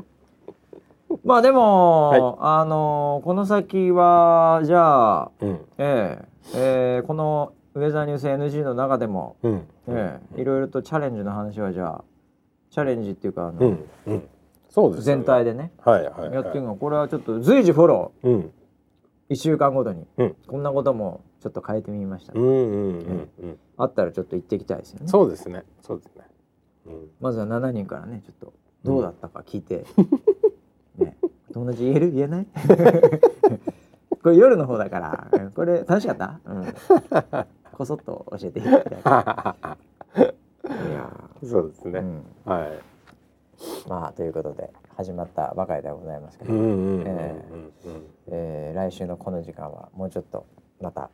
[1.26, 2.22] まあでも、はい。
[2.40, 5.60] あのーこの先はじゃあ、うん。
[5.78, 9.68] えーえーこのウェザーニュース NG の中でも、うん。
[9.88, 12.04] えーいろいろとチャレンジの話はじゃあ
[12.70, 14.24] チャレンジっていうかあの、うんうん。
[14.70, 16.34] そうです全体でねはいはいはい。
[16.34, 16.76] やってるの。
[16.76, 18.34] これはちょっと随時フォロうん。
[18.40, 18.50] ー
[19.32, 20.36] 1週間ごとに、うん。
[20.48, 23.58] こんなこともちょっと変えてみました、うんうんうんうん。
[23.78, 25.08] あったらちょっと言っていきたいですよね。
[25.08, 25.64] そうですね。
[25.82, 26.24] そうですね。
[26.88, 26.94] うん。
[27.22, 28.54] まずは7人からねちょっと
[28.84, 29.84] どうだったか聞いて、ね
[31.54, 32.12] 友達言える？
[32.12, 32.48] 言えない？
[34.24, 36.74] これ夜の方だからうんこれ楽しかった、うん、
[37.74, 39.00] こそっと教えていただきたいい
[40.94, 42.00] やー、うそうですね。
[42.02, 42.70] ん、はい。
[43.90, 46.54] まあということで始まったばかりでございますけど、
[48.74, 50.46] 来週のこの時間はもうちょっと
[50.80, 51.10] また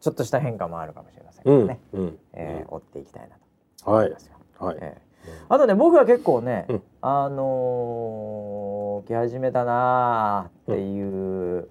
[0.00, 3.36] ちょっとした変化もあるかもしれませんけうんどね、うんえー追っていきたいな
[3.84, 4.32] とはい思いますよ。
[4.58, 4.78] はい。
[4.80, 5.11] ええ
[5.48, 6.82] あとね僕は結構ね、うん。
[7.00, 11.68] あのー来始めたなーっていう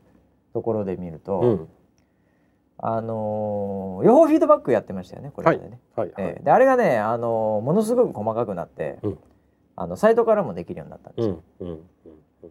[0.54, 1.68] ところで見ると、うん。
[2.78, 5.80] あのー予報フィードバックやってましたよねこれまでね。
[5.96, 6.44] はいはいええ。
[6.44, 9.18] であれがね、あのーものすごく細かくなって、うん。
[9.76, 11.78] あのサイトからもできるようになったんですよ、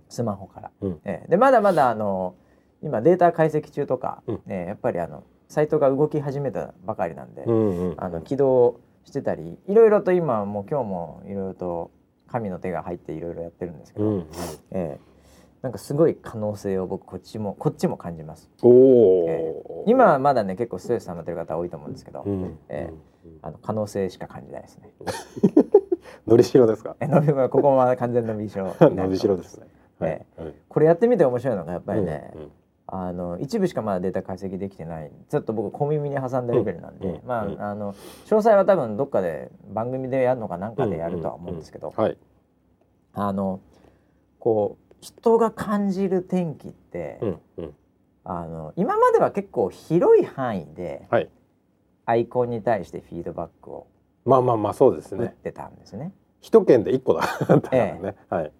[0.09, 0.70] スマホから。
[0.80, 1.01] うん。
[1.05, 1.30] ええ。
[1.30, 2.34] でまだまだあの
[2.82, 4.40] 今データ解析中とか、うん。
[4.46, 7.94] ねやっぱりあのサイトが動き始めたばかりなんで、うんうん。
[7.98, 8.80] あの起動
[9.11, 11.90] してたりいろいろと今もう今日もいろいろと
[12.28, 14.26] 神の手が入っていろいろやってるんですけど、うんうん。
[14.70, 15.00] ええ。
[15.62, 18.48] なんかすごい可能性を僕こっちもこっちも感じます。
[18.62, 22.90] おえお今はまだね結構ストレス溜まってる方多いと思うんですけど、うんえ
[23.42, 24.90] あの可能性しか感じないですね。
[26.26, 26.96] のりしろですか？
[27.00, 29.66] え伸びここは完全伸びしろのびしろですね。
[29.98, 30.11] はい。
[30.38, 30.42] え。
[30.42, 30.54] はい。
[30.68, 32.50] これやってみて面白いのがやっぱりね、うんうん
[32.93, 35.12] あの一部しかまだデータ解析できてない。
[35.28, 37.14] ちょっと僕小耳に挟んだレベルなんで、うん。
[37.14, 37.62] うんまあ、うん。
[37.62, 42.16] あの詳細は多分どっかで番組でやるのかなんかでやるとは思うんですけど、はい。
[43.12, 43.61] あの
[44.41, 47.74] こう人が感じる天気って、うんうん。
[48.24, 51.30] あの今までは結構広い範囲ではい。
[52.07, 53.86] アイコンに対してフィードバックを
[54.24, 55.26] まあまあまあそうですね。
[55.26, 56.12] 打ってたんですね。
[56.41, 58.16] 首都圏で一個だったからね。
[58.28, 58.53] はい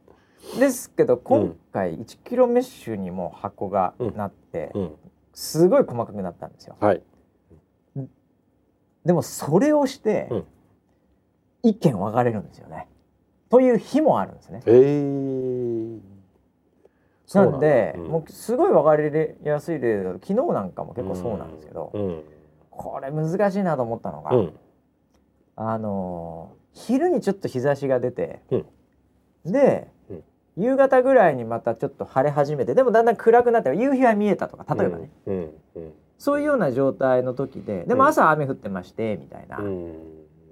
[0.59, 4.91] ですけど今回1キロメッシュにも箱がなって、うん。
[5.33, 6.77] すごい細かくなったんですよ。
[6.81, 7.03] はい。
[9.05, 10.45] でもそれをして、うん。
[11.63, 12.89] 意見分かれるんですよね。
[13.51, 14.63] という日もあるんですね。
[14.67, 16.01] えー。
[17.35, 18.05] なんで、うん。
[18.09, 19.11] もうすごい分かり
[19.45, 22.23] やすい例だと昨日なんかも結構そうなんですけど、うん。
[22.71, 24.53] これ難しいなと思ったのが、うん。
[25.57, 29.53] あのー昼にちょっと日差しが出て、うん。
[29.53, 30.00] で、うん
[30.57, 39.57] 夕方ぐらいにまたちょっと晴れ始めてでもだんだん暗くなって夕日は見えたとか例えばね、うんうんそういうような状態の時ででも朝雨降ってましてみたいな。
[39.57, 39.95] うん。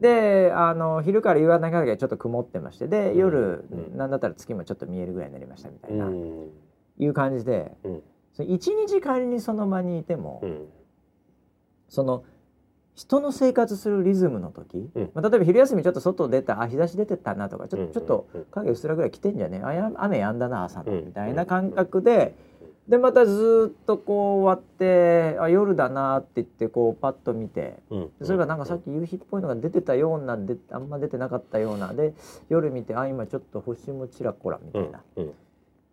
[0.00, 3.96] であの昼から夕方にかけてちょっと曇ってましてで夜、うん。
[3.98, 6.48] なんだったら月もちょっと見えるぐらいになりましたみたいな、うん。
[6.98, 8.02] いう感じでうん。
[8.38, 10.68] 日仮にその場にいても、うん。
[11.90, 12.24] その
[12.98, 15.10] 人の生活するリズムの時、うん。
[15.14, 19.60] まあ、例えば昼休みちょっと外出たあ日差し出てったなとかちょ,、うんちょっとうん影うっすらぐらい来てんじゃね？
[19.62, 20.92] あや雨やんだな朝の。
[20.92, 22.34] うんみたいな感覚で。
[22.88, 31.92] でまたずーっとこう終わってあ夜だなって言ってこうパッと見てうんそれがなんかさっき夕日っぽいのが出てたようなであんま出てなかったような。
[31.92, 32.14] で
[32.48, 35.32] 夜見てあ今ちょっと星もちらこらみたうんいな、うん。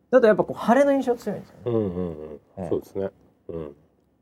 [0.10, 2.40] だとやっぱこう晴れの印象強いんですよね、うんうんうん。
[2.58, 2.70] ええ。
[2.70, 3.12] そうですね。
[3.50, 3.76] うん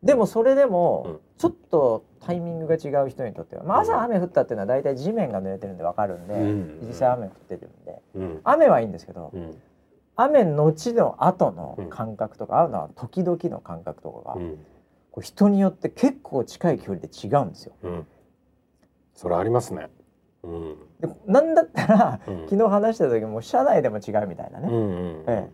[0.03, 1.19] でもそれでも、うん。
[1.37, 6.79] ちょっとタイミングが違う人にとっては、まあ、朝雨降ったっていうのは大体地面が濡れてるんでわかるんで、うん。
[6.87, 8.01] 実際雨降ってるんで。
[8.15, 8.41] うん。
[8.43, 9.57] 雨はいいんですけど、うん。
[10.15, 11.89] 雨のちの後のうん。
[11.89, 14.57] 感覚とか、会うのは時々の感覚とかが、うん。
[15.11, 17.73] こう人によって結構近い距離で違うんですよ。
[17.83, 18.07] うん。
[19.13, 19.89] それありますね。
[20.43, 20.77] うん。
[20.99, 22.41] でなんだったら、うん。
[22.49, 24.81] 昨日話した時も車内でも違うみたいなね、うんう
[25.19, 25.49] んえ。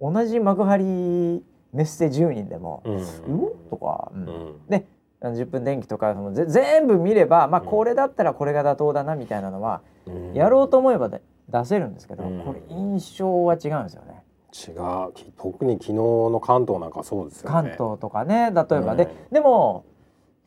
[0.00, 2.96] 同じ幕張メッセ10人でもうん
[3.40, 4.22] 「うお?」とか、うん。
[4.22, 4.66] うん。
[4.68, 4.86] で
[5.20, 7.66] あの10分電気とかもぜ全部見れば、まあ、うん。
[7.66, 10.34] これだったらこれが妥当だなみたいなのは、うん。
[10.34, 12.40] やろうと思えばで出せるんですけど、うん。
[12.44, 14.22] これ印象は違うんですよね。
[14.52, 14.70] 違
[15.08, 15.12] う。
[15.12, 17.52] き特に昨日の関東なんかそうですよね。
[17.52, 19.84] 関東とかね例えばで、うでも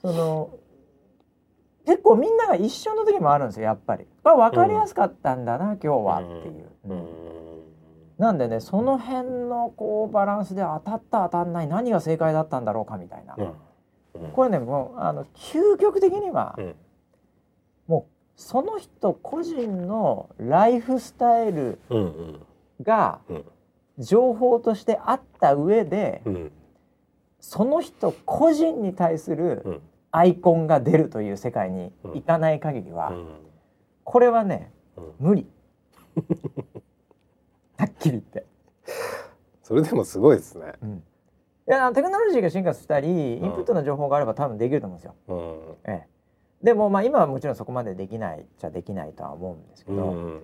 [0.02, 0.50] その
[1.86, 4.06] 結構みんなが一緒の時もあるんですよやっぱり。
[4.24, 6.70] これ分かりやすかったんだな、今日はっていう。
[6.86, 6.92] うん。
[6.92, 7.51] うん
[8.22, 14.26] なんでねその辺のこうバランスで当たった当たんない何が正解だったんだろうかみたいな、うん。
[14.26, 14.32] うん。
[14.32, 16.76] これねもうあの究極的には、うん。
[17.88, 21.80] もうその人個人のライフスタイル
[22.84, 23.46] がうん。
[23.98, 26.52] 情報としてあった上で、うん。
[27.40, 29.82] その人個人に対するうん。
[30.12, 33.28] アイコンが出るという世界に行かない限りは、うん。
[34.04, 35.14] これはねうん。
[35.18, 35.48] 無理
[37.82, 38.46] はっきり言って。
[39.64, 40.74] それでもすごいですね。
[40.84, 41.04] うん。
[41.68, 45.16] いやテクノロジーが進化したりインプットの情報があれば多分できると思うんですよ。
[45.28, 45.34] う
[45.90, 45.92] ん。
[45.92, 46.08] ええ、
[46.64, 50.42] でもまあ今はもちろんそこまでできないじゃできないとは思うんですけど、うん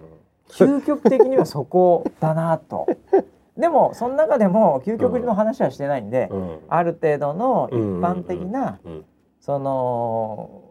[0.49, 2.87] 究極的にはそこだなと。
[3.57, 6.59] でもその中でも究極の話はしてないんで、うん。
[6.69, 9.05] ある程度の一般的な、うん
[9.39, 10.63] その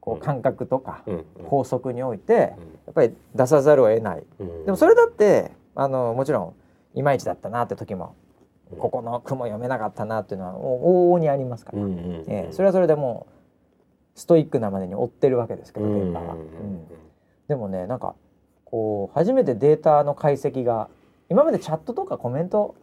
[0.00, 2.54] こう感覚とかうん法則において
[2.86, 4.24] やっぱり出さざるを得ない。
[4.38, 4.64] うん。
[4.64, 8.14] でもそれだってあのもちろんいまいちだったなって時も
[8.78, 13.26] ここの句も読めなかったなっていうのは往々にありますから、うんうんええそれはそれでも
[14.16, 16.86] うストイックなまでに追ってるわけですけどうん現場は、うん。
[17.48, 18.14] でもねなんか
[18.64, 20.88] こう初めてデータの解析が
[21.28, 22.74] 今までチャットとかコメント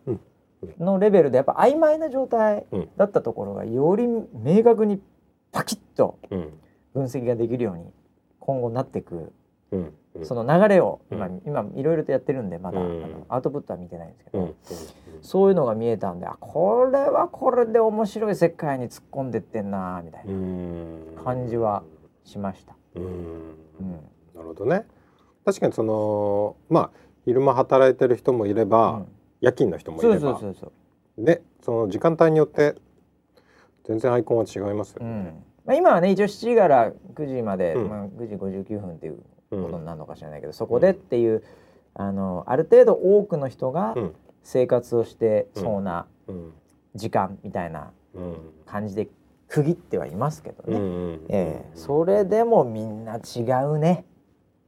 [0.79, 2.89] のレベルでやっぱ曖昧な状態うん。
[2.97, 5.01] だったところがより明確に
[5.51, 6.53] パキッとうん。
[6.93, 7.85] 分析ができるように
[8.39, 9.31] 今後なっていく
[10.23, 11.41] その流れを今,、うん。
[11.45, 13.03] 今いろいろとやってるんでまだ、うん。
[13.03, 14.55] あのアウトプットは見てないんですけど、うん。
[15.21, 20.33] そういうのが見えたんであこれはこれで面白い世界に突っ込んでってんなみたいな。
[20.33, 21.17] うん。
[21.23, 21.83] 感じは
[22.25, 22.75] しました。
[22.95, 23.03] うん。
[23.03, 23.91] うん。
[24.35, 24.85] なるほどね。
[25.45, 26.91] 確かにそのまあ
[27.23, 29.07] 昼間働いてる人もいれば、うん。
[29.39, 30.19] 夜勤の人もいれば。
[30.19, 30.71] そうそうそ
[31.17, 31.25] う。
[31.25, 32.75] でその時間帯によって
[33.85, 35.05] 全然アイコンは違いますよ。
[35.05, 35.09] ね。
[35.09, 35.43] うん。
[35.65, 37.89] まあ、今はね一応7時から9時まで、うん。
[37.89, 39.23] まあ、9時59分っていううん
[39.55, 41.43] ことになるのか知らないけど、そこでっていう
[41.93, 44.15] あのある程度多くの人がうん。
[44.43, 46.53] 生活をしてそうなうん。
[46.95, 48.37] 時間みたいなうん。
[48.65, 49.07] 感じで
[49.47, 50.77] 区切ってはいますけどね。
[50.77, 51.77] うんうんええ。
[51.77, 54.05] それでもみんな違うね。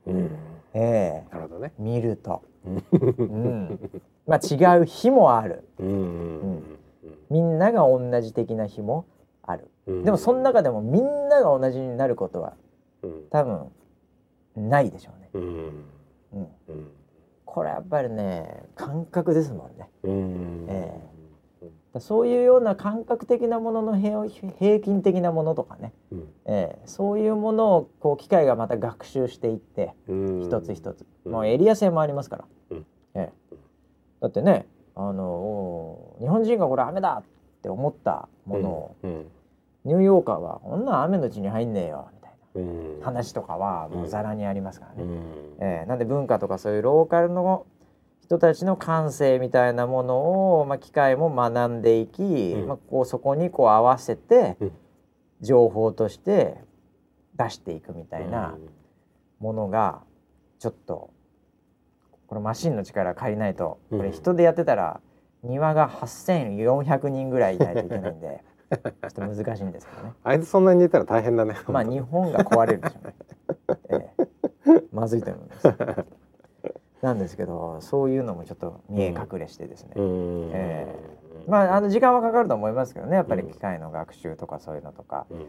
[0.05, 0.29] うん。
[0.73, 1.33] ええ。
[1.33, 1.73] なるほどね。
[1.79, 2.43] 見ると。
[2.65, 2.83] うん。
[3.17, 3.89] うん、
[4.27, 5.67] まあ違う日もある。
[5.79, 5.87] うん。
[5.87, 5.91] う
[6.55, 6.63] ん。
[7.29, 9.05] みんなが同じ的な日も
[9.41, 9.71] ある。
[9.87, 10.03] うん。
[10.03, 12.53] でもその中でもみんなが同じになることは
[13.01, 13.23] うん。
[13.31, 13.71] 多分
[14.55, 15.29] ないでしょうね。
[15.33, 15.41] うん。
[16.33, 16.91] うん、うん。
[17.45, 19.89] これやっぱりね感覚ですもんね。
[20.03, 20.65] うん。
[20.69, 21.13] え
[21.99, 26.27] そういうような感覚的なものの平平均的なものとかね、うん。
[26.45, 26.81] ええ。
[26.85, 30.41] そういうものをこう機械がまた学習していってうん。
[30.41, 31.31] 一つ一つ、うん。
[31.31, 32.85] もうエリア性もありますから、うん。
[33.13, 33.55] ええ。
[34.21, 37.23] だってねあのお日本人がこれ雨だっ
[37.61, 39.27] て思ったものを、うん。
[39.85, 42.19] ニューヨーカーはこんなん雨のうちに入んねえよみ
[43.01, 45.03] 話とかはもうざらにありますからね。
[45.03, 45.21] うん。
[45.59, 47.65] えーなんで文化とかそういうローカルの
[48.21, 52.67] 人たちの感性みたいなものを、まあ、機械も学んでいき、うん。
[52.67, 54.71] まあ、こうそこにこう合わせてうん。
[55.41, 56.55] 情報として
[57.35, 58.55] 出していくみたいな
[59.39, 60.01] ものが
[60.59, 61.09] ちょっと
[62.11, 64.01] ここれマシンの力借りないとこうん。
[64.03, 65.01] れ人でやってたら
[65.43, 68.41] 庭が8400人ぐらいいないといけないんで
[69.11, 70.13] ちょっと難しいんですけどね。
[70.23, 71.55] あいつそんなに似たら大変だね。
[71.67, 73.15] まあ日本が壊れるでしょうね、
[73.89, 74.09] え
[74.69, 74.83] え。
[74.91, 75.67] まずいと思います。
[77.01, 80.49] なんですけどそういうのもちょっと見え隠れしてですね、うん。
[80.53, 80.95] え
[81.47, 83.15] まああの時間はかかると思いますけどね。
[83.15, 85.39] やっぱり機械の学習とかそういうのとか、うん。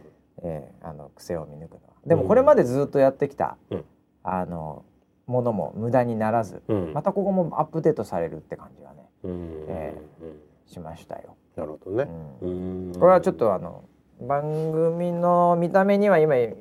[0.43, 0.71] ええ。
[0.81, 1.93] あの癖を見抜くのは。
[2.05, 3.85] でもこれまでずっとやってきた、うん。
[4.23, 4.83] あの
[5.27, 6.93] ものも無駄にならず、うん。
[6.93, 9.65] またここもアップデートされるって感じがねうん。
[9.67, 11.35] えうんしましたよ。
[11.55, 12.07] なるほどね。
[12.41, 12.87] うん。
[12.87, 12.93] うん。
[12.93, 13.85] これはちょっとあの
[14.21, 16.53] 番組の見た目には今現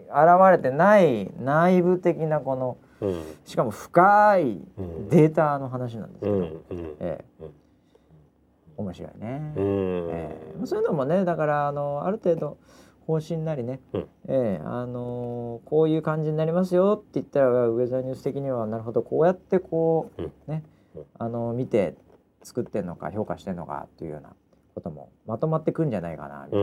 [0.51, 3.23] れてない内部的なこのうん。
[3.45, 4.43] しかも深い
[4.77, 5.09] うん。
[5.09, 6.53] データの話なんですけど、うんうん。
[7.01, 7.25] ええ。
[7.41, 7.51] うん。
[8.77, 9.53] 面白いね。
[9.57, 10.09] うん。
[10.11, 10.67] ええ。
[10.67, 12.57] そういうのもねだからあのある程度
[13.07, 14.01] 方針なりね、うん。
[14.29, 20.33] ええあのこういう感じになりますよって言ったらウェザーニュース的にはなるほどこうやってこう、うん。
[20.47, 20.65] ね
[20.95, 21.05] うん。
[21.19, 21.95] あの見て
[22.43, 24.35] 作ってんのか評価してんのかっていうような
[24.75, 26.59] こともまとまってくんじゃないかなみた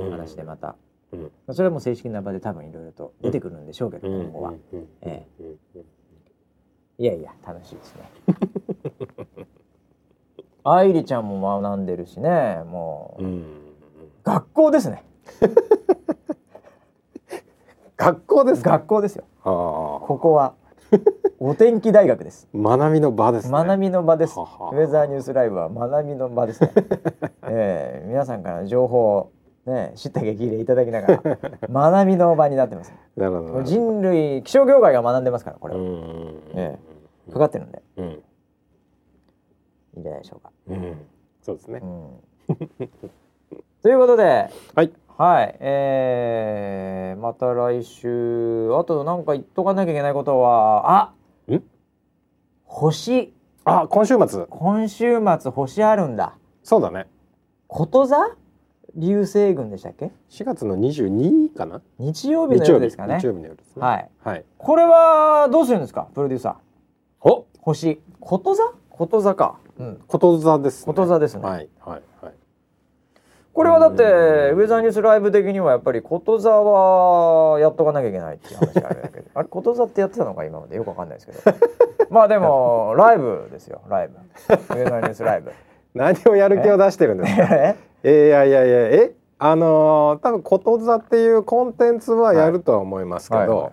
[0.00, 0.74] いな話でまた、
[1.12, 1.30] うん。
[1.54, 4.22] それはもう正式な場で多分いろいろと出てくるんでしょうけど、うん。
[4.24, 4.88] 今後は、うん。
[5.02, 5.58] えうん。
[6.98, 8.02] いやいや楽しいですね。
[10.64, 13.44] 愛梨ちゃんも学んでるしねもう、うん。
[14.24, 15.04] 学校ですね。
[17.96, 18.70] 学校ですか？
[18.72, 19.24] 学校ですよ。
[19.42, 20.54] ここは
[21.38, 22.48] お天気大学です。
[22.54, 23.52] 学びの場ですね。
[23.52, 24.38] 学びの場です。
[24.38, 26.72] ウェザーニュースライブは学びの場ですね、
[27.48, 29.30] ええ皆さんからの情報を
[29.66, 31.38] ね知った激励いただきながら
[31.92, 32.92] 学びの場になってます。
[33.16, 36.78] なるほど人類気象業界が学んでますからこれは、うんえ
[37.32, 37.82] かかってるんで。
[37.96, 38.06] うん。
[38.06, 38.10] い
[39.96, 40.96] いんじゃないでしょうか、うん。
[41.42, 41.80] そうですね。
[41.82, 42.88] うん。
[43.82, 48.70] ということではいはい、えー、また来週。
[48.74, 51.12] あとなんか言っとかなきゃいけないことはあ
[51.50, 51.62] ん？
[52.64, 53.32] 星。
[53.64, 54.44] あ今週末。
[54.50, 56.36] 今週末星あるんだ。
[56.62, 57.06] そうだね。
[57.66, 58.36] こと座
[58.94, 61.80] 流星群でしたっけ？4月の22かな？
[61.98, 63.18] 日曜日の夜ですかね。
[63.18, 63.82] 日曜日の夜ですね。
[63.82, 64.10] はい。
[64.22, 64.44] はい。
[64.58, 66.08] これはどうするんですか？
[66.14, 67.30] プロデューサー。
[67.30, 67.46] お？
[67.60, 68.02] 星。
[68.20, 69.58] こと座こと座か。
[69.78, 70.00] うん。
[70.06, 70.86] こと座ですね。
[70.86, 71.92] こと座ですね、はいはい。
[71.92, 72.02] はい
[73.56, 79.26] これはだってウェザーニュースライブ的にはやっぱりこと座はやっとかなきゃいけないっていう話があるわけで。
[79.32, 81.56] あれこと座ってやってたのか今までよくわかんないですけど。
[82.10, 83.80] まあでもライブですよ。
[83.88, 84.14] ライブ。
[84.14, 85.52] ウェザーニュースライブ。
[85.94, 87.44] 何をやる気を出してるんですか？
[87.54, 87.76] え？
[88.04, 88.26] え？
[88.26, 89.12] いやいやいやえ？
[89.38, 93.72] あのー多分こと座っていうコンテンツはやるとは思いますけど、はいはいはい。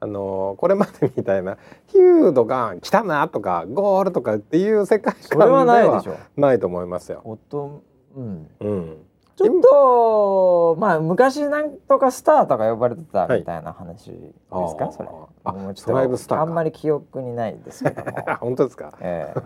[0.00, 1.58] あのーこれまでみたいな
[1.88, 6.12] ヒュードが来たなとかゴールとかっていう世界観ではないでしょ。
[6.38, 7.20] ないと思いますよ。
[7.24, 7.82] 音
[8.16, 8.48] うん。
[8.60, 8.96] うん、
[9.38, 14.92] ちょっとまあ昔なんとかスターとか呼ばれてたみたいな話ですか、はい。
[14.92, 15.08] それ。
[15.44, 16.42] あもうちょっトライブスターか。
[16.42, 18.12] あんまり記憶にないですけども。
[18.28, 18.92] あ本当ですか？
[19.00, 19.40] ええ。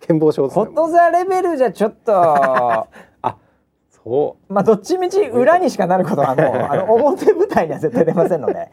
[0.00, 0.48] 健忘症。
[0.48, 2.12] こと座レベルじゃちょっと
[4.04, 8.68] そまあどっちみち裏にしかなることはもうあの表舞台には絶対出ませんので。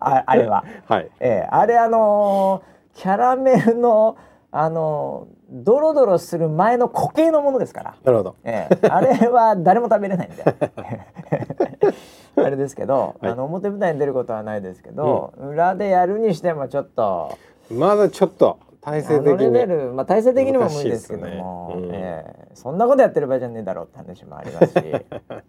[0.00, 1.10] ああれは、うはい。
[1.20, 1.48] ええ。
[1.50, 4.16] あれあのーキャラメルの
[4.50, 8.36] あのードロドロする前の固形のものですから、なるほど。
[8.44, 8.88] ええ。
[8.88, 10.44] あれは誰も食べれないんで。
[12.36, 13.32] あれですけど、はい。
[13.32, 17.36] あの表舞台に出ることはないですけど、裏でやるにしてもちょっと。
[17.70, 19.38] まだちょっと体制的に。
[19.38, 21.86] レベル、まあ、体制的にも無理ですけども、ね。
[21.86, 21.94] うん。
[21.94, 22.48] ええ。
[22.54, 25.02] そんなことやってる場合じゃねえだろうって話もありますし、 え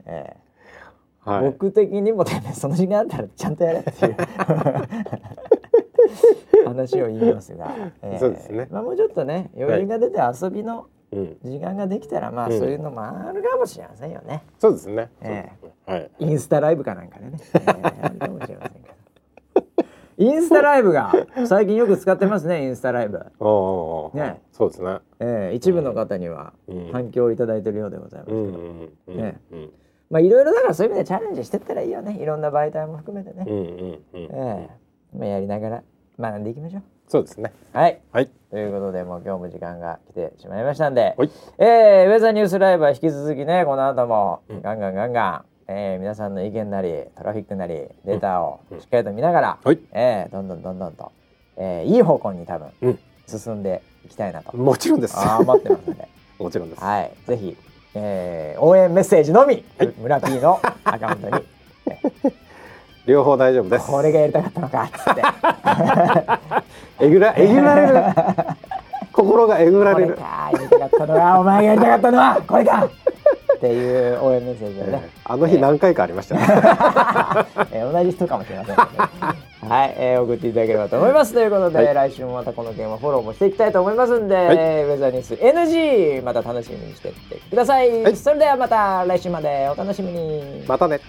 [0.06, 0.36] え。
[1.28, 1.44] はい。
[1.44, 4.16] 僕的にもてめえその時間あったらちゃんとやれっていう
[6.66, 8.68] 話を言いますが、ええそうですね。
[8.72, 11.38] まあ、もうちょっとね余裕が出て遊びのうん。
[11.42, 12.60] 時間ができたら、まあうん。
[12.60, 15.10] そういうのもあるかもしれませんよね、そうですね。
[15.22, 15.96] えそうですね。
[15.96, 16.12] はい。
[16.20, 18.98] インスタライブかなんかでね、ええあるかもしれませんけど。
[20.20, 21.14] インスタライブが
[21.46, 24.42] 最近よく使ってますねインスタライブ、おね。
[24.52, 24.98] そうですね。
[25.20, 26.92] ええ一部の方にはうん。
[26.92, 29.72] 反響をいただいているようでございますけど、うんうんうんねうん。
[30.10, 32.18] まあいろいろだからそういう意味でチャレンジしてったらいいよね。
[32.20, 34.00] いろんな媒体も含めてね、うんうんうん。
[34.14, 34.70] え
[35.14, 35.18] え。
[35.18, 35.84] まあやりながら
[36.20, 36.84] 学んでいきましょう。
[37.08, 37.54] そうですね。
[37.74, 38.00] はい。
[38.12, 38.30] はい。
[38.52, 41.30] ということでもう今日も時間が来てしまいましたんで、はい。
[41.58, 44.62] えーウェザーニュースライブは引き続きねこの後もうん。
[44.62, 47.74] ガンガンガンガン、えー皆さんの意見なりトラフィックなり
[48.06, 49.80] データをしっかりと見ながら、はい。
[49.94, 51.12] えーどんどんどんどんと、
[51.58, 53.00] えーいい方向に多分うん。
[53.28, 55.16] 進んでいきたいなと、もちろんです。
[55.18, 56.08] あー思ってますので、
[56.40, 56.84] もちろんです。
[56.84, 57.58] はい、ぜひ、
[57.94, 59.64] えー応援メッセージのみ、
[60.00, 61.44] 村 P のアカウントに
[63.08, 63.88] 両方大丈夫です。
[63.88, 65.24] これがやりたかったのかっつって。
[67.06, 67.94] えぐらえぐられる。
[69.14, 70.18] 心がえぐらこれれる。
[70.18, 72.90] かやりたかったのはお前がやりたかったのはこれか。
[73.56, 76.42] っていう応援メッセージをね、あの日何回かありましたね。
[77.72, 78.84] えー同じ人かもしれませんね、
[79.20, 79.36] は
[79.68, 81.34] はい、えー、送っていただければと思います。
[81.34, 81.94] ということで、はい。
[81.94, 84.38] 来週もまたこの件はフォローもしていきたいと思いますんで、い。
[84.38, 88.16] ウェザーニュース NG また楽しみにしてってください、はい。
[88.16, 89.70] それではまた来週まで。
[89.74, 90.64] お楽しみに。
[90.68, 91.00] またね